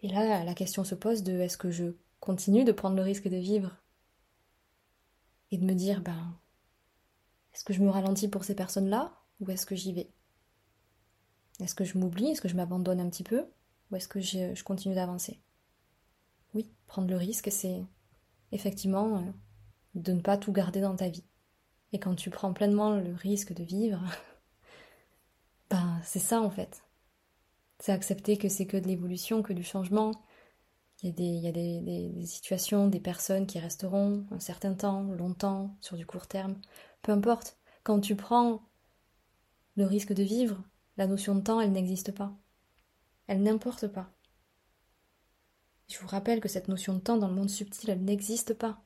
Et 0.02 0.08
là, 0.08 0.44
la 0.44 0.54
question 0.54 0.84
se 0.84 0.94
pose 0.94 1.24
de 1.24 1.40
est-ce 1.40 1.58
que 1.58 1.72
je 1.72 1.96
continue 2.20 2.64
de 2.64 2.72
prendre 2.72 2.96
le 2.96 3.02
risque 3.02 3.28
de 3.28 3.38
vivre 3.38 3.76
et 5.50 5.58
de 5.58 5.66
me 5.66 5.74
dire 5.74 6.02
ben 6.02 6.38
est-ce 7.56 7.64
que 7.64 7.74
je 7.74 7.82
me 7.82 7.90
ralentis 7.90 8.28
pour 8.28 8.44
ces 8.44 8.54
personnes-là 8.54 9.20
ou 9.40 9.50
est-ce 9.50 9.66
que 9.66 9.76
j'y 9.76 9.94
vais? 9.94 10.12
Est-ce 11.60 11.74
que 11.74 11.84
je 11.84 11.98
m'oublie? 11.98 12.28
Est-ce 12.28 12.42
que 12.42 12.48
je 12.48 12.56
m'abandonne 12.56 13.00
un 13.00 13.10
petit 13.10 13.24
peu? 13.24 13.48
Ou 13.90 13.96
est-ce 13.96 14.08
que 14.08 14.20
je, 14.20 14.64
continue 14.64 14.94
d'avancer? 14.94 15.42
Oui, 16.54 16.70
prendre 16.86 17.10
le 17.10 17.18
risque, 17.18 17.52
c'est 17.52 17.84
effectivement 18.52 19.18
euh, 19.18 19.32
de 19.96 20.12
ne 20.12 20.22
pas 20.22 20.38
tout 20.38 20.52
garder 20.52 20.82
dans 20.82 20.96
ta 20.96 21.10
vie. 21.10 21.26
Et 21.94 22.00
quand 22.00 22.14
tu 22.14 22.30
prends 22.30 22.54
pleinement 22.54 22.92
le 22.92 23.16
risque 23.16 23.54
de 23.54 23.64
vivre, 23.64 24.04
ben 25.70 26.00
c'est 26.04 26.20
ça 26.20 26.42
en 26.42 26.50
fait. 26.50 26.84
C'est 27.80 27.92
accepter 27.92 28.38
que 28.38 28.50
c'est 28.50 28.66
que 28.66 28.78
de 28.78 28.88
l'évolution, 28.88 29.44
que 29.44 29.54
du 29.54 29.64
changement. 29.64 30.12
Il 31.04 31.10
y 31.10 31.12
a, 31.12 31.16
des, 31.16 31.24
il 31.24 31.44
y 31.44 31.48
a 31.48 31.52
des, 31.52 31.82
des, 31.82 32.26
situations, 32.26 32.88
des 32.88 33.00
personnes 33.00 33.46
qui 33.46 33.60
resteront 33.60 34.26
un 34.32 34.40
certain 34.40 34.74
temps, 34.74 35.04
longtemps, 35.04 35.76
sur 35.80 35.96
du 35.96 36.08
court 36.08 36.26
terme. 36.26 36.60
Peu 37.04 37.12
importe. 37.12 37.58
Quand 37.84 38.00
tu 38.00 38.16
prends 38.16 38.64
le 39.76 39.86
risque 39.86 40.14
de 40.14 40.24
vivre, 40.24 40.64
la 40.98 41.06
notion 41.06 41.36
de 41.36 41.42
temps, 41.42 41.62
elle 41.62 41.72
n'existe 41.72 42.12
pas. 42.12 42.34
Elle 43.28 43.44
n'importe 43.44 43.88
pas. 43.88 44.10
Je 45.88 46.00
vous 46.00 46.08
rappelle 46.08 46.42
que 46.42 46.50
cette 46.50 46.68
notion 46.68 46.96
de 46.96 47.00
temps 47.00 47.18
dans 47.18 47.28
le 47.28 47.36
monde 47.36 47.50
subtil, 47.50 47.92
elle 47.92 48.04
n'existe 48.04 48.56
pas. 48.56 48.82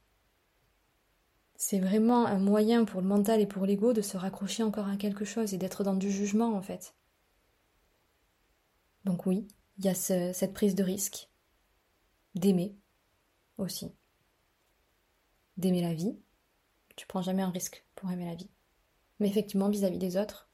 C'est 1.64 1.78
vraiment 1.78 2.26
un 2.26 2.40
moyen 2.40 2.86
pour 2.86 3.02
le 3.02 3.08
mental 3.08 3.40
et 3.40 3.46
pour 3.46 3.68
l'ego 3.68 3.94
de 3.94 4.02
se 4.02 4.18
raccrocher 4.18 4.64
encore 4.64 4.88
à 4.88 4.98
quelque 4.98 5.26
chose 5.26 5.54
et 5.54 5.60
d'être 5.60 5.84
dans 5.84 5.94
du 5.94 6.10
jugement 6.10 6.56
en 6.56 6.62
fait. 6.64 6.96
Donc 9.06 9.28
oui, 9.28 9.48
il 9.78 9.86
y 9.86 9.88
a 9.88 9.94
cette 9.94 10.56
prise 10.56 10.74
de 10.74 10.82
risque, 10.82 11.30
d'aimer 12.34 12.76
aussi, 13.60 13.92
d'aimer 15.58 15.84
la 15.84 15.94
vie. 15.94 16.18
Tu 16.96 17.06
prends 17.06 17.22
jamais 17.22 17.44
un 17.44 17.52
risque 17.52 17.86
pour 17.94 18.10
aimer 18.10 18.26
la 18.26 18.34
vie 18.34 18.50
mais 19.20 19.30
effectivement 19.30 19.70
vis-à-vis 19.70 20.00
des 20.00 20.18
autres. 20.18 20.50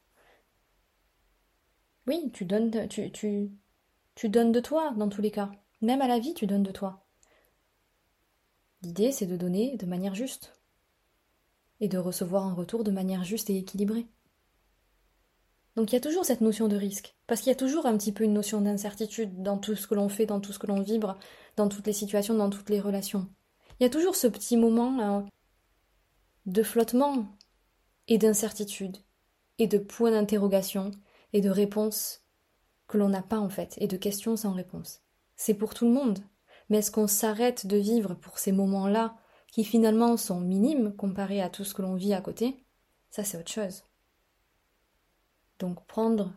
Oui, 2.06 2.32
tu 2.34 2.44
donnes, 2.44 2.70
de 2.70 4.60
toi 4.60 4.94
dans 4.98 5.08
tous 5.08 5.22
les 5.22 5.32
cas. 5.32 5.52
Même 5.80 6.02
à 6.02 6.08
la 6.10 6.20
vie, 6.20 6.34
tu 6.34 6.48
donnes 6.48 6.64
de 6.64 6.72
toi. 6.72 7.08
L'idée, 8.82 9.14
c'est 9.14 9.26
de 9.26 9.38
donner 9.38 9.78
de 9.78 9.86
manière 9.86 10.16
juste 10.16 10.57
et 11.80 11.88
de 11.88 11.98
recevoir 11.98 12.46
un 12.46 12.54
retour 12.54 12.84
de 12.84 12.92
manière 12.92 13.24
juste 13.24 13.50
et 13.50 13.58
équilibrée. 13.58 14.08
Donc 15.76 15.92
il 15.92 15.96
y 15.96 15.98
a 15.98 16.02
toujours 16.02 16.26
cette 16.26 16.42
notion 16.42 16.68
de 16.68 16.76
risque, 16.76 17.16
parce 17.28 17.42
qu'il 17.42 17.52
y 17.52 17.56
a 17.56 17.58
toujours 17.58 17.86
un 17.86 17.96
petit 17.98 18.12
peu 18.12 18.24
une 18.24 18.34
notion 18.34 18.62
d'incertitude 18.62 19.44
dans 19.44 19.60
tout 19.60 19.76
ce 19.76 19.88
que 19.88 19.94
l'on 19.94 20.10
fait, 20.10 20.26
dans 20.26 20.40
tout 20.40 20.52
ce 20.52 20.60
que 20.60 20.66
l'on 20.66 20.82
vibre, 20.82 21.20
dans 21.56 21.70
toutes 21.70 21.86
les 21.86 21.94
situations, 21.94 22.34
dans 22.34 22.50
toutes 22.50 22.72
les 22.72 22.80
relations. 22.80 23.28
Il 23.80 23.84
y 23.84 23.86
a 23.86 23.92
toujours 23.92 24.16
ce 24.16 24.26
petit 24.26 24.58
moment 24.58 25.00
euh, 25.00 25.22
de 26.48 26.64
flottement 26.64 27.28
et 28.08 28.18
d'incertitude, 28.18 28.98
et 29.60 29.68
de 29.68 29.78
points 29.78 30.12
d'interrogation, 30.12 30.92
et 31.34 31.42
de 31.42 31.50
réponses 31.50 32.24
que 32.88 32.98
l'on 32.98 33.10
n'a 33.10 33.22
pas 33.22 33.40
en 33.40 33.50
fait, 33.50 33.76
et 33.78 33.88
de 33.88 33.98
questions 33.98 34.36
sans 34.36 34.54
réponse. 34.54 35.02
C'est 35.36 35.54
pour 35.54 35.74
tout 35.76 35.86
le 35.86 35.94
monde. 35.94 36.20
Mais 36.70 36.80
est-ce 36.80 36.92
qu'on 36.92 37.08
s'arrête 37.08 37.68
de 37.68 37.78
vivre 37.78 38.16
pour 38.16 38.40
ces 38.40 38.52
moments-là, 38.52 39.16
qui 39.52 39.64
finalement 39.64 40.18
sont 40.18 40.40
minimes 40.40 40.96
comparés 40.96 41.42
à 41.42 41.50
tout 41.50 41.64
ce 41.64 41.74
que 41.74 41.82
l'on 41.82 41.96
vit 41.96 42.14
à 42.14 42.22
côté 42.22 42.64
Ça, 43.10 43.24
c'est 43.24 43.38
autre 43.38 43.52
chose. 43.52 43.84
Donc 45.60 45.86
prendre 45.88 46.34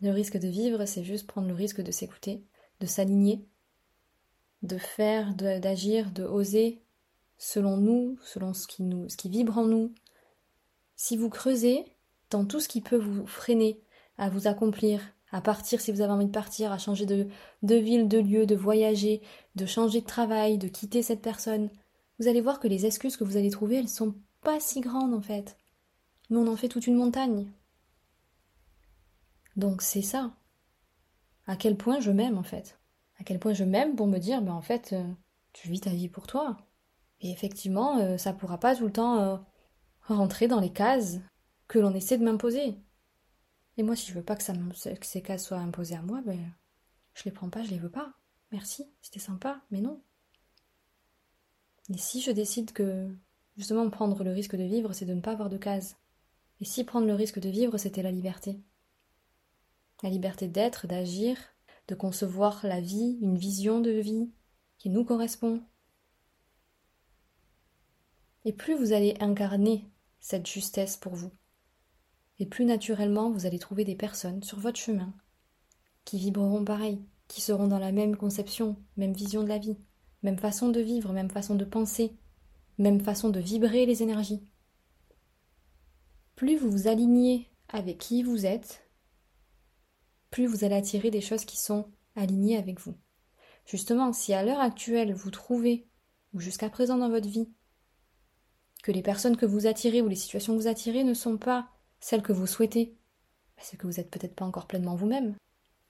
le 0.00 0.10
risque 0.10 0.36
de 0.36 0.48
vivre, 0.48 0.84
c'est 0.86 1.04
juste 1.04 1.26
prendre 1.26 1.48
le 1.48 1.54
risque 1.54 1.80
de 1.80 1.92
s'écouter, 1.92 2.44
de 2.80 2.86
s'aligner, 2.86 3.46
de 4.62 4.78
faire, 4.78 5.34
d'agir, 5.34 6.10
de, 6.10 6.24
oser 6.24 6.82
selon 7.38 7.76
nous, 7.76 8.18
selon 8.22 8.54
ce 8.54 8.66
qui 8.66 8.82
nous, 8.82 9.06
vibre 9.26 9.58
en 9.58 9.64
nous. 9.64 9.92
Si 10.96 11.16
vous 11.16 11.28
creusez 11.28 11.84
dans 12.30 12.44
tout 12.44 12.60
ce 12.60 12.68
qui 12.68 12.80
peut 12.80 12.96
vous 12.96 13.26
freiner 13.26 13.80
à 14.18 14.30
vous 14.30 14.46
accomplir, 14.46 15.00
à 15.30 15.40
partir 15.40 15.80
si 15.80 15.92
vous 15.92 16.00
avez 16.00 16.12
envie 16.12 16.26
de 16.26 16.30
partir, 16.30 16.72
à 16.72 16.78
changer 16.78 17.06
de, 17.06 17.28
de 17.62 17.74
ville, 17.74 18.08
de 18.08 18.18
lieu, 18.18 18.46
de 18.46 18.54
voyager, 18.54 19.20
de 19.56 19.66
changer 19.66 20.00
de 20.00 20.06
travail, 20.06 20.58
de 20.58 20.68
quitter 20.68 21.02
cette 21.02 21.22
personne, 21.22 21.70
vous 22.18 22.28
allez 22.28 22.40
voir 22.40 22.60
que 22.60 22.68
les 22.68 22.86
excuses 22.86 23.16
que 23.16 23.24
vous 23.24 23.36
allez 23.36 23.50
trouver, 23.50 23.76
elles 23.76 23.88
sont 23.88 24.14
pas 24.42 24.60
si 24.60 24.80
grandes 24.80 25.14
en 25.14 25.20
fait. 25.20 25.56
Mais 26.30 26.38
on 26.38 26.46
en 26.46 26.56
fait 26.56 26.68
toute 26.68 26.86
une 26.86 26.96
montagne. 26.96 27.50
Donc 29.56 29.82
c'est 29.82 30.02
ça. 30.02 30.34
À 31.46 31.56
quel 31.56 31.76
point 31.76 32.00
je 32.00 32.10
m'aime 32.10 32.38
en 32.38 32.42
fait. 32.42 32.78
À 33.18 33.24
quel 33.24 33.38
point 33.38 33.52
je 33.52 33.64
m'aime 33.64 33.96
pour 33.96 34.06
me 34.06 34.18
dire, 34.18 34.42
ben 34.42 34.52
en 34.52 34.62
fait, 34.62 34.92
euh, 34.92 35.12
tu 35.52 35.68
vis 35.68 35.80
ta 35.80 35.90
vie 35.90 36.08
pour 36.08 36.26
toi. 36.26 36.56
Et 37.20 37.30
effectivement, 37.30 37.98
euh, 37.98 38.16
ça 38.16 38.32
pourra 38.32 38.58
pas 38.58 38.74
tout 38.74 38.86
le 38.86 38.92
temps 38.92 39.20
euh, 39.20 39.36
rentrer 40.02 40.48
dans 40.48 40.60
les 40.60 40.72
cases 40.72 41.18
que 41.68 41.78
l'on 41.78 41.94
essaie 41.94 42.18
de 42.18 42.24
m'imposer. 42.24 42.76
Et 43.76 43.82
moi, 43.82 43.96
si 43.96 44.10
je 44.10 44.14
veux 44.14 44.24
pas 44.24 44.36
que, 44.36 44.94
que 44.94 45.06
ces 45.06 45.22
cases 45.22 45.46
soient 45.46 45.58
imposées 45.58 45.96
à 45.96 46.02
moi, 46.02 46.22
ben, 46.24 46.38
je 47.14 47.24
les 47.24 47.30
prends 47.30 47.50
pas, 47.50 47.62
je 47.62 47.70
les 47.70 47.78
veux 47.78 47.90
pas. 47.90 48.12
Merci, 48.52 48.84
c'était 49.00 49.20
sympa, 49.20 49.62
mais 49.70 49.80
non. 49.80 50.02
Et 51.92 51.98
si 51.98 52.22
je 52.22 52.30
décide 52.30 52.72
que, 52.72 53.08
justement, 53.56 53.88
prendre 53.90 54.24
le 54.24 54.32
risque 54.32 54.56
de 54.56 54.64
vivre, 54.64 54.92
c'est 54.92 55.04
de 55.04 55.14
ne 55.14 55.20
pas 55.20 55.32
avoir 55.32 55.50
de 55.50 55.58
cases. 55.58 55.96
Et 56.60 56.64
si 56.64 56.84
prendre 56.84 57.06
le 57.06 57.14
risque 57.14 57.38
de 57.38 57.48
vivre, 57.48 57.76
c'était 57.76 58.02
la 58.02 58.10
liberté? 58.10 58.60
La 60.02 60.10
liberté 60.10 60.48
d'être, 60.48 60.86
d'agir, 60.86 61.36
de 61.88 61.94
concevoir 61.94 62.64
la 62.66 62.80
vie, 62.80 63.18
une 63.20 63.36
vision 63.36 63.80
de 63.80 63.90
vie 63.90 64.30
qui 64.78 64.90
nous 64.90 65.04
correspond. 65.04 65.62
Et 68.44 68.52
plus 68.52 68.74
vous 68.74 68.92
allez 68.92 69.14
incarner 69.20 69.88
cette 70.20 70.46
justesse 70.46 70.96
pour 70.96 71.14
vous, 71.14 71.30
et 72.38 72.46
plus 72.46 72.64
naturellement 72.64 73.30
vous 73.30 73.46
allez 73.46 73.58
trouver 73.58 73.84
des 73.84 73.94
personnes 73.94 74.42
sur 74.42 74.58
votre 74.58 74.78
chemin 74.78 75.14
qui 76.04 76.18
vibreront 76.18 76.64
pareil, 76.64 77.02
qui 77.28 77.40
seront 77.40 77.68
dans 77.68 77.78
la 77.78 77.92
même 77.92 78.16
conception, 78.16 78.76
même 78.96 79.14
vision 79.14 79.42
de 79.42 79.48
la 79.48 79.58
vie, 79.58 79.76
même 80.24 80.38
façon 80.38 80.70
de 80.70 80.80
vivre, 80.80 81.12
même 81.12 81.30
façon 81.30 81.54
de 81.54 81.66
penser, 81.66 82.16
même 82.78 83.00
façon 83.00 83.28
de 83.28 83.38
vibrer 83.38 83.86
les 83.86 84.02
énergies. 84.02 84.42
Plus 86.34 86.56
vous 86.56 86.70
vous 86.70 86.88
alignez 86.88 87.50
avec 87.68 87.98
qui 87.98 88.22
vous 88.22 88.46
êtes, 88.46 88.90
plus 90.30 90.46
vous 90.46 90.64
allez 90.64 90.74
attirer 90.74 91.10
des 91.10 91.20
choses 91.20 91.44
qui 91.44 91.58
sont 91.60 91.92
alignées 92.16 92.56
avec 92.56 92.80
vous. 92.80 92.96
Justement, 93.66 94.12
si 94.12 94.32
à 94.32 94.42
l'heure 94.42 94.60
actuelle 94.60 95.12
vous 95.12 95.30
trouvez, 95.30 95.86
ou 96.32 96.40
jusqu'à 96.40 96.70
présent 96.70 96.96
dans 96.96 97.10
votre 97.10 97.28
vie, 97.28 97.52
que 98.82 98.92
les 98.92 99.02
personnes 99.02 99.36
que 99.36 99.46
vous 99.46 99.66
attirez 99.66 100.00
ou 100.00 100.08
les 100.08 100.16
situations 100.16 100.54
que 100.54 100.60
vous 100.60 100.68
attirez 100.68 101.04
ne 101.04 101.14
sont 101.14 101.36
pas 101.36 101.68
celles 102.00 102.22
que 102.22 102.32
vous 102.32 102.46
souhaitez, 102.46 102.96
bah, 103.56 103.62
c'est 103.64 103.76
que 103.76 103.86
vous 103.86 103.94
n'êtes 103.94 104.10
peut-être 104.10 104.34
pas 104.34 104.44
encore 104.44 104.66
pleinement 104.66 104.96
vous-même, 104.96 105.36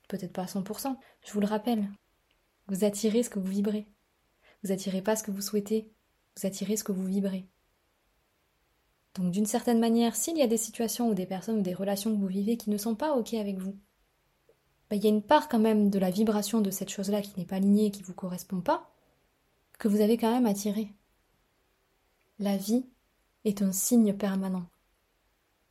peut-être 0.09 0.33
pas 0.33 0.43
à 0.43 0.47
100%. 0.47 0.97
Je 1.25 1.33
vous 1.33 1.41
le 1.41 1.47
rappelle, 1.47 1.89
vous 2.67 2.85
attirez 2.85 3.23
ce 3.23 3.31
que 3.31 3.39
vous 3.39 3.51
vibrez. 3.51 3.87
Vous 4.65 4.73
attirez 4.73 5.03
pas 5.03 5.15
ce 5.15 5.23
que 5.23 5.31
vous 5.31 5.43
souhaitez, 5.43 5.93
vous 6.37 6.47
attirez 6.47 6.77
ce 6.77 6.85
que 6.85 6.93
vous 6.93 7.05
vibrez. 7.05 7.47
Donc 9.15 9.31
d'une 9.31 9.47
certaine 9.47 9.79
manière, 9.79 10.17
s'il 10.17 10.37
y 10.37 10.43
a 10.43 10.47
des 10.47 10.57
situations 10.57 11.09
ou 11.09 11.15
des 11.15 11.27
personnes 11.27 11.59
ou 11.59 11.63
des 11.63 11.75
relations 11.75 12.11
que 12.11 12.21
vous 12.21 12.27
vivez 12.27 12.57
qui 12.57 12.71
ne 12.71 12.79
sont 12.79 12.95
pas 12.95 13.15
OK 13.15 13.35
avec 13.35 13.59
vous, 13.59 13.79
bah, 14.91 14.97
il 14.97 15.05
y 15.05 15.07
a 15.07 15.11
une 15.11 15.23
part 15.23 15.49
quand 15.49 15.59
même 15.59 15.91
de 15.91 15.99
la 15.99 16.11
vibration 16.11 16.61
de 16.61 16.71
cette 16.71 16.91
chose-là 16.91 17.23
qui 17.23 17.39
n'est 17.39 17.47
pas 17.47 17.57
alignée 17.57 17.87
et 17.87 17.91
qui 17.91 18.01
ne 18.01 18.07
vous 18.07 18.15
correspond 18.15 18.61
pas, 18.61 18.91
que 19.79 19.89
vous 19.89 20.01
avez 20.01 20.17
quand 20.17 20.33
même 20.33 20.47
attiré. 20.47 20.93
La 22.39 22.57
vie 22.57 22.87
est 23.45 23.63
un 23.63 23.73
signe 23.73 24.15
permanent. 24.15 24.67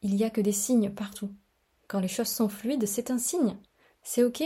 Il 0.01 0.15
n'y 0.15 0.23
a 0.23 0.29
que 0.29 0.41
des 0.41 0.51
signes 0.51 0.91
partout. 0.91 1.31
Quand 1.87 1.99
les 1.99 2.07
choses 2.07 2.27
sont 2.27 2.49
fluides, 2.49 2.85
c'est 2.85 3.11
un 3.11 3.17
signe. 3.17 3.57
C'est 4.03 4.23
ok. 4.23 4.43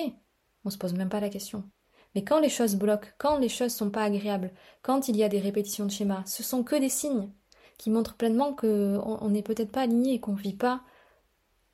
On 0.64 0.70
se 0.70 0.78
pose 0.78 0.94
même 0.94 1.10
pas 1.10 1.20
la 1.20 1.30
question. 1.30 1.70
Mais 2.18 2.24
quand 2.24 2.40
les 2.40 2.50
choses 2.50 2.78
bloquent, 2.78 3.10
quand 3.20 3.38
les 3.38 3.48
choses 3.48 3.76
sont 3.76 3.92
pas 3.92 4.02
agréables, 4.02 4.52
quand 4.82 5.08
il 5.08 5.16
y 5.16 5.24
a 5.24 5.30
des 5.30 5.38
répétitions 5.38 5.86
de 5.86 5.92
schémas, 5.92 6.24
ce 6.26 6.42
sont 6.42 6.64
que 6.64 6.76
des 6.76 6.90
signes 6.90 7.30
qui 7.78 7.92
montrent 7.92 8.16
pleinement 8.16 8.56
qu'on 8.56 9.30
n'est 9.30 9.44
peut-être 9.44 9.72
pas 9.72 9.82
aligné 9.82 10.16
et 10.16 10.20
qu'on 10.20 10.32
ne 10.32 10.42
vit 10.42 10.56
pas 10.56 10.82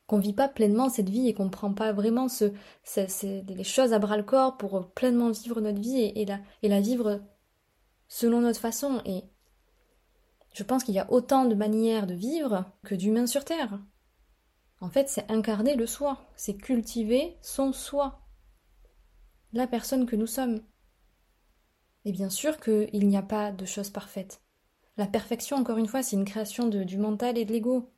qu'on 0.06 0.19
vit 0.19 0.34
pas 0.34 0.49
pleinement 0.49 0.89
cette 0.89 1.10
vie 1.10 1.29
et 1.29 1.34
qu'on 1.34 1.45
ne 1.45 1.49
prend 1.49 1.73
pas 1.73 1.93
vraiment 1.93 2.27
ce, 2.27 2.51
les 3.23 3.63
choses 3.63 3.93
à 3.93 3.99
bras 3.99 4.17
le 4.17 4.23
corps 4.23 4.58
pour 4.58 4.91
pleinement 4.91 5.29
vivre 5.29 5.62
notre 5.62 5.79
vie 5.79 6.12
et, 6.13 6.25
la, 6.25 6.39
et 6.62 6.67
la 6.67 6.82
vivre 6.82 7.21
selon 8.10 8.41
notre 8.41 8.60
façon. 8.60 9.01
Et 9.06 9.23
je 10.53 10.63
pense 10.63 10.84
qu'il 10.84 10.93
y 10.93 10.99
a 10.99 11.10
autant 11.10 11.45
de 11.45 11.56
manières 11.56 12.06
de 12.06 12.15
vivre 12.15 12.65
que 12.84 12.95
d'humains 12.95 13.27
sur 13.27 13.45
Terre. 13.45 13.79
En 14.82 14.89
fait, 14.89 15.08
c'est 15.08 15.32
incarner 15.32 15.77
le 15.77 15.88
soi, 15.88 16.19
c'est 16.36 16.58
cultiver 16.58 17.38
son 17.41 17.71
soi, 17.71 18.22
la 19.53 19.67
personne 19.67 20.05
que 20.05 20.15
nous 20.15 20.27
sommes. 20.27 20.61
Et 22.05 22.11
bien 22.11 22.29
sûr 22.29 22.59
qu'il 22.59 23.07
n'y 23.07 23.17
a 23.17 23.21
pas 23.21 23.51
de 23.51 23.65
choses 23.65 23.89
parfaites. 23.89 24.41
La 24.97 25.07
perfection, 25.07 25.57
encore 25.57 25.77
une 25.77 25.87
fois, 25.87 26.03
c'est 26.03 26.15
une 26.15 26.25
création 26.25 26.67
du 26.67 26.97
mental 26.97 27.37
et 27.37 27.45
de 27.45 27.53
l'ego. 27.53 27.89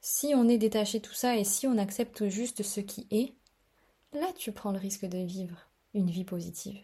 Si 0.00 0.32
on 0.34 0.48
est 0.48 0.58
détaché 0.58 0.98
de 0.98 1.06
tout 1.06 1.14
ça 1.14 1.36
et 1.36 1.44
si 1.44 1.66
on 1.66 1.78
accepte 1.78 2.28
juste 2.28 2.62
ce 2.62 2.80
qui 2.80 3.06
est, 3.10 3.34
là 4.12 4.26
tu 4.36 4.50
prends 4.50 4.72
le 4.72 4.78
risque 4.78 5.04
de 5.04 5.18
vivre 5.18 5.70
une 5.92 6.10
vie 6.10 6.24
positive, 6.24 6.80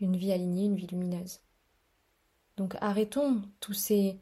une 0.00 0.16
vie 0.16 0.32
alignée, 0.32 0.64
une 0.64 0.76
vie 0.76 0.86
lumineuse. 0.86 1.40
Donc 2.56 2.76
arrêtons 2.80 3.42
tous 3.60 3.74
ces, 3.74 4.18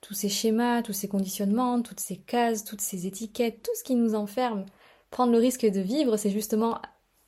tous 0.00 0.14
ces 0.14 0.30
schémas, 0.30 0.82
tous 0.82 0.94
ces 0.94 1.08
conditionnements, 1.08 1.82
toutes 1.82 2.00
ces 2.00 2.16
cases, 2.16 2.64
toutes 2.64 2.80
ces 2.80 3.06
étiquettes, 3.06 3.62
tout 3.62 3.74
ce 3.74 3.84
qui 3.84 3.94
nous 3.94 4.14
enferme. 4.14 4.64
Prendre 5.10 5.32
le 5.32 5.38
risque 5.38 5.66
de 5.66 5.80
vivre, 5.80 6.16
c'est 6.16 6.30
justement 6.30 6.80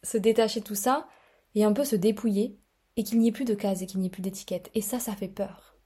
se 0.02 0.16
détacher 0.16 0.60
de 0.60 0.64
tout 0.64 0.74
ça 0.74 1.06
et 1.54 1.64
un 1.64 1.72
peu 1.72 1.84
se 1.84 1.96
dépouiller 1.96 2.58
et 2.96 3.04
qu'il 3.04 3.18
n'y 3.18 3.28
ait 3.28 3.32
plus 3.32 3.44
de 3.44 3.54
cases 3.54 3.82
et 3.82 3.86
qu'il 3.86 4.00
n'y 4.00 4.06
ait 4.06 4.10
plus 4.10 4.22
d'étiquettes. 4.22 4.70
Et 4.74 4.80
ça, 4.80 4.98
ça 4.98 5.14
fait 5.14 5.28
peur. 5.28 5.76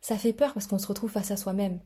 Ça 0.00 0.16
fait 0.16 0.32
peur 0.32 0.54
parce 0.54 0.66
qu'on 0.66 0.78
se 0.78 0.86
retrouve 0.86 1.10
face 1.10 1.30
à 1.30 1.36
soi-même 1.36 1.80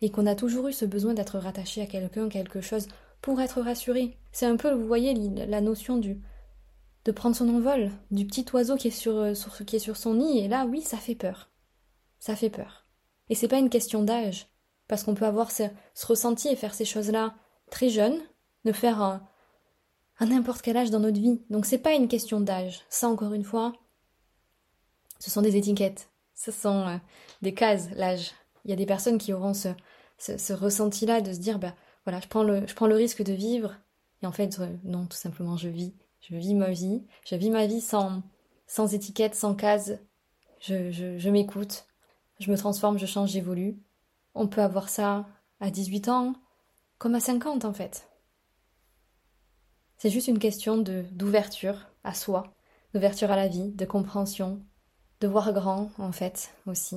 et 0.00 0.10
qu'on 0.10 0.26
a 0.26 0.34
toujours 0.34 0.68
eu 0.68 0.72
ce 0.72 0.84
besoin 0.84 1.14
d'être 1.14 1.38
rattaché 1.38 1.80
à 1.80 1.86
quelqu'un, 1.86 2.28
quelque 2.28 2.60
chose, 2.60 2.88
pour 3.22 3.40
être 3.40 3.60
rassuré. 3.60 4.18
C'est 4.32 4.46
un 4.46 4.56
peu, 4.56 4.72
vous 4.72 4.86
voyez, 4.86 5.14
la 5.46 5.60
notion 5.60 5.96
du 5.96 6.20
de 7.06 7.12
prendre 7.12 7.36
son 7.36 7.48
envol, 7.48 7.92
du 8.10 8.26
petit 8.26 8.44
oiseau 8.52 8.74
qui 8.74 8.88
est 8.88 8.90
sur, 8.90 9.16
euh, 9.16 9.32
qui 9.64 9.76
est 9.76 9.80
sur 9.80 9.96
son 9.96 10.14
nid, 10.14 10.40
et 10.40 10.48
là, 10.48 10.66
oui, 10.66 10.82
ça 10.82 10.96
fait 10.96 11.14
peur. 11.14 11.50
Ça 12.18 12.34
fait 12.34 12.50
peur. 12.50 12.84
Et 13.28 13.36
c'est 13.36 13.46
pas 13.46 13.58
une 13.58 13.70
question 13.70 14.02
d'âge, 14.02 14.48
parce 14.88 15.04
qu'on 15.04 15.14
peut 15.14 15.24
avoir 15.24 15.52
ce, 15.52 15.62
ressenti 16.04 16.48
et 16.48 16.56
faire 16.56 16.74
ces 16.74 16.84
choses-là 16.84 17.36
très 17.70 17.90
jeune, 17.90 18.18
de 18.64 18.72
faire 18.72 19.00
un, 19.00 19.22
à 20.18 20.26
n'importe 20.26 20.62
quel 20.62 20.76
âge 20.76 20.90
dans 20.90 21.00
notre 21.00 21.20
vie. 21.20 21.40
Donc 21.50 21.66
c'est 21.66 21.78
pas 21.78 21.94
une 21.94 22.08
question 22.08 22.40
d'âge. 22.40 22.82
Ça, 22.88 23.08
encore 23.08 23.32
une 23.32 23.44
fois, 23.44 23.72
ce 25.18 25.30
sont 25.30 25.42
des 25.42 25.56
étiquettes. 25.56 26.08
Ce 26.34 26.52
sont 26.52 26.86
euh, 26.86 26.96
des 27.42 27.54
cases, 27.54 27.90
l'âge. 27.92 28.32
Il 28.64 28.70
y 28.70 28.74
a 28.74 28.76
des 28.76 28.86
personnes 28.86 29.18
qui 29.18 29.32
auront 29.32 29.54
ce, 29.54 29.68
ce, 30.18 30.52
ressenti-là 30.52 31.20
de 31.20 31.32
se 31.32 31.38
dire, 31.38 31.58
bah 31.58 31.74
voilà, 32.04 32.20
je 32.20 32.28
prends, 32.28 32.42
le, 32.42 32.66
je 32.66 32.74
prends 32.74 32.86
le 32.86 32.94
risque 32.94 33.22
de 33.22 33.32
vivre. 33.32 33.76
Et 34.22 34.26
en 34.26 34.32
fait, 34.32 34.58
euh, 34.58 34.66
non, 34.84 35.06
tout 35.06 35.16
simplement, 35.16 35.56
je 35.56 35.68
vis. 35.68 35.94
Je 36.20 36.36
vis 36.36 36.54
ma 36.54 36.70
vie. 36.70 37.02
Je 37.24 37.36
vis 37.36 37.50
ma 37.50 37.66
vie 37.66 37.80
sans, 37.80 38.22
sans 38.66 38.94
étiquette, 38.94 39.34
sans 39.34 39.54
case. 39.54 39.98
Je, 40.60 40.90
je, 40.90 41.18
je 41.18 41.30
m'écoute. 41.30 41.86
Je 42.40 42.50
me 42.50 42.56
transforme, 42.56 42.98
je 42.98 43.06
change, 43.06 43.30
j'évolue. 43.30 43.78
On 44.34 44.46
peut 44.46 44.62
avoir 44.62 44.88
ça 44.88 45.26
à 45.60 45.70
18 45.70 46.08
ans, 46.08 46.34
comme 46.98 47.14
à 47.14 47.20
50 47.20 47.64
en 47.64 47.72
fait. 47.72 48.08
C'est 49.98 50.10
juste 50.10 50.28
une 50.28 50.38
question 50.38 50.76
d'ouverture 50.76 51.88
à 52.04 52.12
soi, 52.12 52.54
d'ouverture 52.92 53.30
à 53.30 53.36
la 53.36 53.48
vie, 53.48 53.72
de 53.72 53.84
compréhension, 53.86 54.62
de 55.20 55.28
voir 55.28 55.52
grand 55.52 55.90
en 55.98 56.12
fait 56.12 56.54
aussi, 56.66 56.96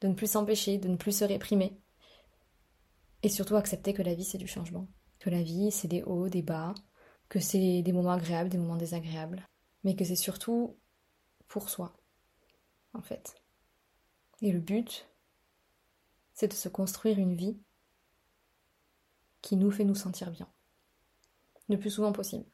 de 0.00 0.08
ne 0.08 0.14
plus 0.14 0.30
s'empêcher, 0.30 0.78
de 0.78 0.88
ne 0.88 0.96
plus 0.96 1.16
se 1.16 1.24
réprimer. 1.24 1.76
Et 3.22 3.28
surtout 3.28 3.56
accepter 3.56 3.92
que 3.92 4.02
la 4.02 4.14
vie 4.14 4.24
c'est 4.24 4.38
du 4.38 4.46
changement, 4.46 4.88
que 5.18 5.28
la 5.28 5.42
vie 5.42 5.72
c'est 5.72 5.88
des 5.88 6.02
hauts, 6.04 6.28
des 6.28 6.42
bas, 6.42 6.74
que 7.28 7.40
c'est 7.40 7.82
des 7.82 7.92
moments 7.92 8.12
agréables, 8.12 8.48
des 8.48 8.58
moments 8.58 8.76
désagréables, 8.76 9.46
mais 9.82 9.96
que 9.96 10.04
c'est 10.04 10.16
surtout 10.16 10.76
pour 11.48 11.68
soi, 11.68 11.96
en 12.94 13.02
fait. 13.02 13.34
Et 14.40 14.52
le 14.52 14.60
but, 14.60 15.08
c'est 16.32 16.48
de 16.48 16.54
se 16.54 16.68
construire 16.68 17.18
une 17.18 17.34
vie 17.34 17.58
qui 19.42 19.56
nous 19.56 19.70
fait 19.70 19.84
nous 19.84 19.94
sentir 19.94 20.30
bien, 20.30 20.48
le 21.74 21.78
plus 21.78 21.90
souvent 21.90 22.12
possible, 22.12 22.44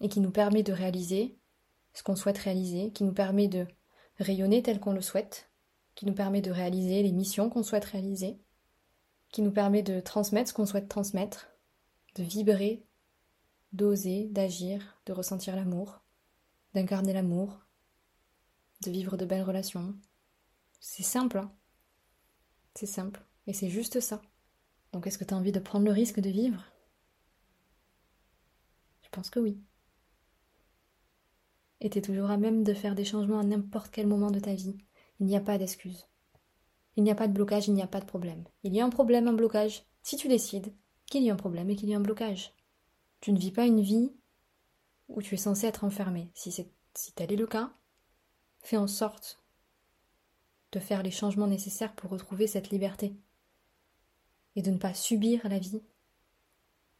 et 0.00 0.08
qui 0.08 0.20
nous 0.20 0.30
permet 0.30 0.62
de 0.62 0.72
réaliser 0.72 1.38
ce 1.92 2.02
qu'on 2.02 2.16
souhaite 2.16 2.38
réaliser, 2.38 2.92
qui 2.92 3.04
nous 3.04 3.14
permet 3.14 3.48
de 3.48 3.66
rayonner 4.18 4.62
tel 4.62 4.80
qu'on 4.80 4.92
le 4.92 5.00
souhaite, 5.00 5.50
qui 5.94 6.06
nous 6.06 6.14
permet 6.14 6.42
de 6.42 6.50
réaliser 6.50 7.02
les 7.02 7.12
missions 7.12 7.48
qu'on 7.48 7.62
souhaite 7.62 7.84
réaliser, 7.84 8.38
qui 9.30 9.42
nous 9.42 9.52
permet 9.52 9.82
de 9.82 10.00
transmettre 10.00 10.50
ce 10.50 10.54
qu'on 10.54 10.66
souhaite 10.66 10.88
transmettre, 10.88 11.48
de 12.16 12.22
vibrer, 12.22 12.84
d'oser, 13.72 14.28
d'agir, 14.28 15.00
de 15.06 15.12
ressentir 15.12 15.56
l'amour, 15.56 16.00
d'incarner 16.74 17.12
l'amour, 17.12 17.60
de 18.82 18.90
vivre 18.90 19.16
de 19.16 19.24
belles 19.24 19.42
relations. 19.42 19.94
C'est 20.80 21.02
simple, 21.02 21.38
hein 21.38 21.52
C'est 22.74 22.86
simple. 22.86 23.22
Et 23.46 23.52
c'est 23.52 23.70
juste 23.70 24.00
ça. 24.00 24.22
Donc 24.92 25.06
est-ce 25.06 25.18
que 25.18 25.24
tu 25.24 25.34
as 25.34 25.36
envie 25.36 25.52
de 25.52 25.60
prendre 25.60 25.84
le 25.84 25.92
risque 25.92 26.20
de 26.20 26.30
vivre? 26.30 26.64
Pense 29.14 29.30
que 29.30 29.40
oui. 29.40 29.58
Et 31.80 31.90
tu 31.90 31.98
es 31.98 32.02
toujours 32.02 32.30
à 32.30 32.36
même 32.36 32.64
de 32.64 32.74
faire 32.74 32.94
des 32.94 33.04
changements 33.04 33.40
à 33.40 33.44
n'importe 33.44 33.90
quel 33.90 34.06
moment 34.06 34.30
de 34.30 34.40
ta 34.40 34.54
vie. 34.54 34.76
Il 35.20 35.26
n'y 35.26 35.36
a 35.36 35.40
pas 35.40 35.58
d'excuse. 35.58 36.08
Il 36.96 37.04
n'y 37.04 37.10
a 37.10 37.14
pas 37.14 37.28
de 37.28 37.32
blocage, 37.32 37.68
il 37.68 37.74
n'y 37.74 37.82
a 37.82 37.86
pas 37.86 38.00
de 38.00 38.06
problème. 38.06 38.44
Il 38.62 38.74
y 38.74 38.80
a 38.80 38.84
un 38.84 38.90
problème, 38.90 39.28
un 39.28 39.32
blocage, 39.32 39.84
si 40.02 40.16
tu 40.16 40.28
décides 40.28 40.72
qu'il 41.06 41.22
y 41.22 41.30
a 41.30 41.32
un 41.32 41.36
problème 41.36 41.70
et 41.70 41.76
qu'il 41.76 41.88
y 41.88 41.94
a 41.94 41.98
un 41.98 42.00
blocage. 42.00 42.54
Tu 43.20 43.32
ne 43.32 43.38
vis 43.38 43.50
pas 43.50 43.66
une 43.66 43.80
vie 43.80 44.12
où 45.08 45.22
tu 45.22 45.34
es 45.34 45.38
censé 45.38 45.66
être 45.66 45.84
enfermé. 45.84 46.30
Si, 46.34 46.50
si 46.50 47.12
tel 47.14 47.32
est 47.32 47.36
le 47.36 47.46
cas, 47.46 47.72
fais 48.60 48.76
en 48.76 48.86
sorte 48.86 49.42
de 50.72 50.80
faire 50.80 51.02
les 51.02 51.10
changements 51.10 51.46
nécessaires 51.46 51.94
pour 51.94 52.10
retrouver 52.10 52.46
cette 52.46 52.70
liberté. 52.70 53.14
Et 54.56 54.62
de 54.62 54.70
ne 54.70 54.78
pas 54.78 54.94
subir 54.94 55.48
la 55.48 55.58
vie, 55.58 55.82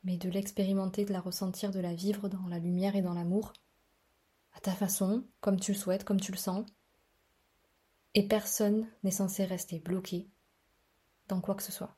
mais 0.04 0.18
de 0.18 0.28
l'expérimenter, 0.28 1.04
de 1.04 1.12
la 1.12 1.20
ressentir, 1.20 1.70
de 1.70 1.80
la 1.80 1.94
vivre 1.94 2.28
dans 2.28 2.46
la 2.46 2.58
lumière 2.58 2.94
et 2.94 3.02
dans 3.02 3.14
l'amour, 3.14 3.52
à 4.52 4.60
ta 4.60 4.72
façon, 4.72 5.24
comme 5.40 5.58
tu 5.58 5.72
le 5.72 5.78
souhaites, 5.78 6.04
comme 6.04 6.20
tu 6.20 6.30
le 6.30 6.38
sens. 6.38 6.66
Et 8.14 8.28
personne 8.28 8.86
n'est 9.02 9.10
censé 9.10 9.44
rester 9.44 9.80
bloqué 9.80 10.28
dans 11.28 11.40
quoi 11.40 11.54
que 11.54 11.62
ce 11.62 11.72
soit, 11.72 11.96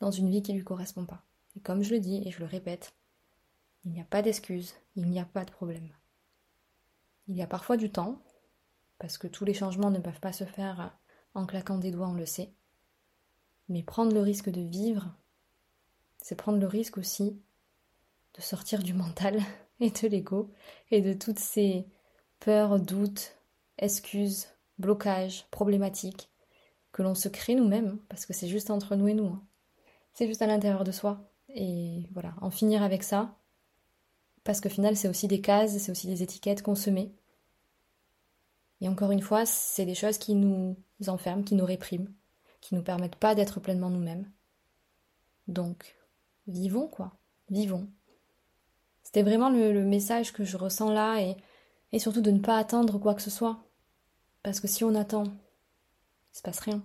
dans 0.00 0.10
une 0.10 0.30
vie 0.30 0.42
qui 0.42 0.52
ne 0.52 0.58
lui 0.58 0.64
correspond 0.64 1.04
pas. 1.04 1.22
Et 1.54 1.60
comme 1.60 1.82
je 1.82 1.94
le 1.94 2.00
dis 2.00 2.22
et 2.26 2.30
je 2.30 2.40
le 2.40 2.46
répète, 2.46 2.94
il 3.84 3.92
n'y 3.92 4.00
a 4.00 4.04
pas 4.04 4.22
d'excuse, 4.22 4.74
il 4.96 5.08
n'y 5.08 5.20
a 5.20 5.24
pas 5.24 5.44
de 5.44 5.50
problème. 5.50 5.92
Il 7.28 7.36
y 7.36 7.42
a 7.42 7.46
parfois 7.46 7.76
du 7.76 7.92
temps, 7.92 8.20
parce 8.98 9.18
que 9.18 9.28
tous 9.28 9.44
les 9.44 9.54
changements 9.54 9.90
ne 9.90 10.00
peuvent 10.00 10.20
pas 10.20 10.32
se 10.32 10.44
faire 10.44 10.98
en 11.34 11.46
claquant 11.46 11.78
des 11.78 11.92
doigts, 11.92 12.08
on 12.08 12.14
le 12.14 12.26
sait. 12.26 12.52
Mais 13.68 13.82
prendre 13.82 14.12
le 14.12 14.22
risque 14.22 14.50
de 14.50 14.62
vivre, 14.62 15.14
c'est 16.20 16.34
prendre 16.34 16.58
le 16.58 16.66
risque 16.66 16.98
aussi 16.98 17.40
de 18.34 18.42
sortir 18.42 18.82
du 18.82 18.94
mental 18.94 19.40
et 19.80 19.90
de 19.90 20.08
l'ego 20.08 20.50
et 20.90 21.00
de 21.00 21.12
toutes 21.12 21.38
ces 21.38 21.86
peurs, 22.40 22.80
doutes, 22.80 23.36
excuses, 23.78 24.46
blocages, 24.78 25.46
problématiques 25.50 26.30
que 26.92 27.02
l'on 27.02 27.14
se 27.14 27.28
crée 27.28 27.54
nous-mêmes, 27.54 27.98
parce 28.08 28.26
que 28.26 28.32
c'est 28.32 28.48
juste 28.48 28.70
entre 28.70 28.96
nous 28.96 29.08
et 29.08 29.14
nous. 29.14 29.28
Hein. 29.28 29.42
C'est 30.14 30.26
juste 30.26 30.42
à 30.42 30.46
l'intérieur 30.46 30.84
de 30.84 30.92
soi. 30.92 31.30
Et 31.48 32.08
voilà, 32.12 32.34
en 32.40 32.50
finir 32.50 32.82
avec 32.82 33.02
ça, 33.02 33.36
parce 34.44 34.60
qu'au 34.60 34.68
final, 34.68 34.96
c'est 34.96 35.08
aussi 35.08 35.28
des 35.28 35.40
cases, 35.40 35.76
c'est 35.78 35.92
aussi 35.92 36.06
des 36.06 36.22
étiquettes 36.22 36.62
qu'on 36.62 36.74
se 36.74 36.90
met. 36.90 37.12
Et 38.80 38.88
encore 38.88 39.10
une 39.10 39.20
fois, 39.20 39.44
c'est 39.46 39.84
des 39.84 39.94
choses 39.94 40.18
qui 40.18 40.34
nous 40.34 40.76
enferment, 41.06 41.42
qui 41.42 41.54
nous 41.54 41.64
répriment, 41.64 42.12
qui 42.60 42.74
nous 42.74 42.82
permettent 42.82 43.16
pas 43.16 43.34
d'être 43.34 43.60
pleinement 43.60 43.90
nous-mêmes. 43.90 44.30
Donc, 45.48 45.97
vivons 46.48 46.88
quoi, 46.88 47.16
vivons. 47.50 47.88
C'était 49.02 49.22
vraiment 49.22 49.48
le, 49.48 49.84
message 49.84 50.32
que 50.32 50.44
je 50.44 50.56
ressens 50.56 50.90
là 50.90 51.22
et, 51.92 51.98
surtout 51.98 52.20
de 52.20 52.30
ne 52.30 52.40
pas 52.40 52.58
attendre 52.58 52.98
quoi 52.98 53.14
que 53.14 53.22
ce 53.22 53.30
soit. 53.30 53.64
Parce 54.42 54.60
que 54.60 54.68
si 54.68 54.84
on 54.84 54.94
attend, 54.94 55.24
il 55.24 56.36
se 56.36 56.42
passe 56.42 56.60
rien. 56.60 56.82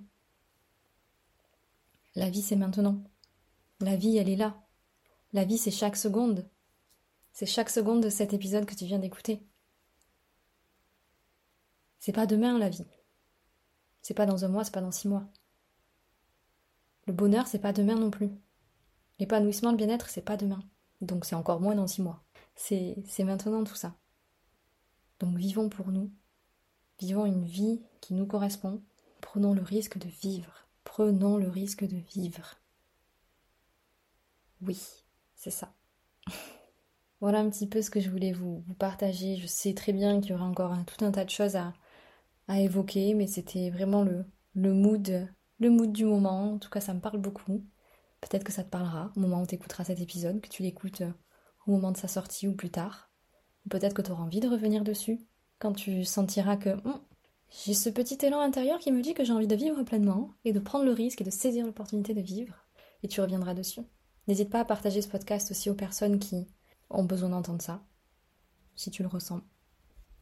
La 2.15 2.29
vie 2.29 2.41
c'est 2.41 2.55
maintenant. 2.55 3.01
La 3.79 3.95
vie 3.95 4.17
elle 4.17 4.29
est 4.29 4.35
là. 4.35 4.55
La 5.33 5.43
vie 5.43 5.57
c'est 5.57 5.71
chaque 5.71 5.97
seconde. 5.97 6.47
C'est 7.33 7.45
chaque 7.45 7.69
seconde 7.69 8.03
de 8.03 8.09
cet 8.09 8.33
épisode 8.33 8.65
que 8.65 8.75
tu 8.75 8.85
viens 8.85 8.99
d'écouter. 8.99 9.41
C'est 11.99 12.13
pas 12.13 12.27
demain 12.27 12.57
la 12.59 12.69
vie. 12.69 12.85
C'est 14.01 14.13
pas 14.13 14.25
dans 14.25 14.45
un 14.45 14.49
mois, 14.49 14.63
c'est 14.63 14.73
pas 14.73 14.81
dans 14.81 14.91
six 14.91 15.07
mois. 15.07 15.25
Le 17.07 17.13
bonheur, 17.13 17.47
c'est 17.47 17.59
pas 17.59 17.73
demain 17.73 17.95
non 17.95 18.11
plus. 18.11 18.29
L'épanouissement, 19.19 19.71
le 19.71 19.77
bien-être, 19.77 20.09
c'est 20.09 20.21
pas 20.21 20.37
demain. 20.37 20.63
Donc 21.01 21.25
c'est 21.25 21.35
encore 21.35 21.61
moins 21.61 21.75
dans 21.75 21.87
six 21.87 22.01
mois. 22.01 22.23
C'est, 22.55 22.95
c'est 23.05 23.23
maintenant 23.23 23.63
tout 23.63 23.75
ça. 23.75 23.95
Donc 25.19 25.37
vivons 25.37 25.69
pour 25.69 25.91
nous. 25.91 26.11
Vivons 26.99 27.25
une 27.25 27.45
vie 27.45 27.81
qui 28.01 28.13
nous 28.13 28.25
correspond. 28.25 28.81
Prenons 29.21 29.53
le 29.53 29.61
risque 29.61 29.97
de 29.97 30.07
vivre. 30.07 30.67
Prenons 30.83 31.37
le 31.37 31.47
risque 31.47 31.85
de 31.85 31.97
vivre. 31.97 32.59
Oui, 34.61 34.79
c'est 35.35 35.51
ça. 35.51 35.73
Voilà 37.21 37.39
un 37.39 37.49
petit 37.49 37.67
peu 37.67 37.81
ce 37.81 37.89
que 37.89 38.01
je 38.01 38.09
voulais 38.09 38.33
vous, 38.33 38.65
partager. 38.77 39.37
Je 39.37 39.47
sais 39.47 39.73
très 39.73 39.93
bien 39.93 40.19
qu'il 40.19 40.31
y 40.31 40.33
aura 40.33 40.43
encore 40.43 40.75
tout 40.85 41.05
un 41.05 41.11
tas 41.13 41.23
de 41.23 41.29
choses 41.29 41.55
à, 41.55 41.73
évoquer, 42.49 43.13
mais 43.13 43.27
c'était 43.27 43.69
vraiment 43.69 44.03
le, 44.03 44.25
le 44.55 44.73
mood, 44.73 45.29
le 45.59 45.69
mood 45.69 45.93
du 45.93 46.03
moment. 46.03 46.55
En 46.55 46.57
tout 46.57 46.69
cas, 46.69 46.81
ça 46.81 46.93
me 46.93 46.99
parle 46.99 47.19
beaucoup. 47.19 47.63
Peut-être 48.29 48.43
que 48.43 48.51
ça 48.51 48.63
te 48.63 48.69
parlera 48.69 49.11
au 49.15 49.19
moment 49.19 49.41
où 49.41 49.47
tu 49.47 49.55
écouteras 49.55 49.83
cet 49.83 49.99
épisode, 49.99 50.41
que 50.41 50.49
tu 50.49 50.63
l'écoutes 50.63 51.01
euh, 51.01 51.11
au 51.67 51.71
moment 51.71 51.91
de 51.91 51.97
sa 51.97 52.07
sortie 52.07 52.47
ou 52.47 52.55
plus 52.55 52.69
tard. 52.69 53.11
Peut-être 53.69 53.93
que 53.93 54.01
tu 54.01 54.11
auras 54.11 54.23
envie 54.23 54.39
de 54.39 54.47
revenir 54.47 54.83
dessus 54.83 55.19
quand 55.59 55.73
tu 55.73 56.03
sentiras 56.03 56.57
que 56.57 56.69
hum, 56.69 56.99
j'ai 57.65 57.73
ce 57.73 57.89
petit 57.89 58.17
élan 58.25 58.39
intérieur 58.39 58.79
qui 58.79 58.91
me 58.91 59.01
dit 59.01 59.13
que 59.13 59.23
j'ai 59.23 59.33
envie 59.33 59.47
de 59.47 59.55
vivre 59.55 59.83
pleinement 59.83 60.33
et 60.43 60.53
de 60.53 60.59
prendre 60.59 60.85
le 60.85 60.91
risque 60.91 61.21
et 61.21 61.23
de 61.23 61.29
saisir 61.29 61.65
l'opportunité 61.65 62.13
de 62.13 62.21
vivre. 62.21 62.55
Et 63.03 63.07
tu 63.07 63.21
reviendras 63.21 63.53
dessus. 63.53 63.81
N'hésite 64.27 64.49
pas 64.49 64.61
à 64.61 64.65
partager 64.65 65.01
ce 65.01 65.07
podcast 65.07 65.51
aussi 65.51 65.69
aux 65.69 65.75
personnes 65.75 66.19
qui 66.19 66.47
ont 66.89 67.03
besoin 67.03 67.29
d'entendre 67.29 67.61
ça, 67.61 67.83
si 68.75 68.89
tu 68.89 69.03
le 69.03 69.09
ressens. 69.09 69.41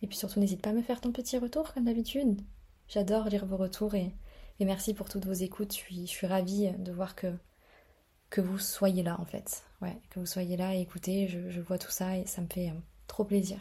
Et 0.02 0.08
puis 0.08 0.18
surtout, 0.18 0.40
n'hésite 0.40 0.62
pas 0.62 0.72
à 0.72 0.74
me 0.74 0.82
faire 0.82 1.02
ton 1.02 1.12
petit 1.12 1.38
retour 1.38 1.74
comme 1.74 1.86
d'habitude. 1.86 2.42
J'adore 2.88 3.30
lire 3.30 3.46
vos 3.46 3.58
retours 3.58 3.96
et, 3.96 4.14
merci 4.60 4.94
pour 4.94 5.08
toutes 5.08 5.26
vos 5.26 5.34
écoutes. 5.34 5.74
Je 5.90 6.06
suis 6.06 6.28
ravie 6.28 6.72
de 6.78 6.92
voir 6.92 7.16
que, 7.16 7.34
que 8.32 8.42
vous 8.42 8.58
soyez 8.58 9.04
là 9.04 9.20
en 9.20 9.26
fait. 9.26 9.64
Ouais, 9.82 10.00
que 10.10 10.20
vous 10.20 10.26
soyez 10.26 10.58
là 10.58 10.74
et 10.74 10.82
écoutez, 10.82 11.28
je, 11.28 11.60
vois 11.60 11.78
tout 11.78 11.92
ça 11.92 12.18
et 12.18 12.26
ça 12.26 12.42
me 12.42 12.48
fait 12.48 12.70
euh, 12.70 12.80
trop 13.06 13.24
plaisir. 13.24 13.60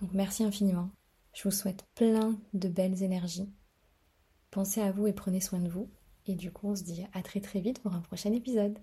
Donc 0.00 0.10
merci 0.14 0.44
infiniment. 0.44 0.88
Je 1.34 1.42
vous 1.42 1.50
souhaite 1.50 1.84
plein 1.94 2.38
de 2.54 2.68
belles 2.68 3.02
énergies. 3.02 3.50
Pensez 4.50 4.80
à 4.80 4.92
vous 4.92 5.06
et 5.06 5.12
prenez 5.12 5.40
soin 5.40 5.58
de 5.58 5.68
vous. 5.68 5.90
Et 6.26 6.34
du 6.34 6.50
coup, 6.50 6.68
on 6.68 6.76
se 6.76 6.84
dit 6.84 7.04
à 7.12 7.22
très 7.22 7.40
très 7.40 7.60
vite 7.60 7.82
pour 7.82 7.92
un 7.92 8.00
prochain 8.00 8.32
épisode. 8.32 8.78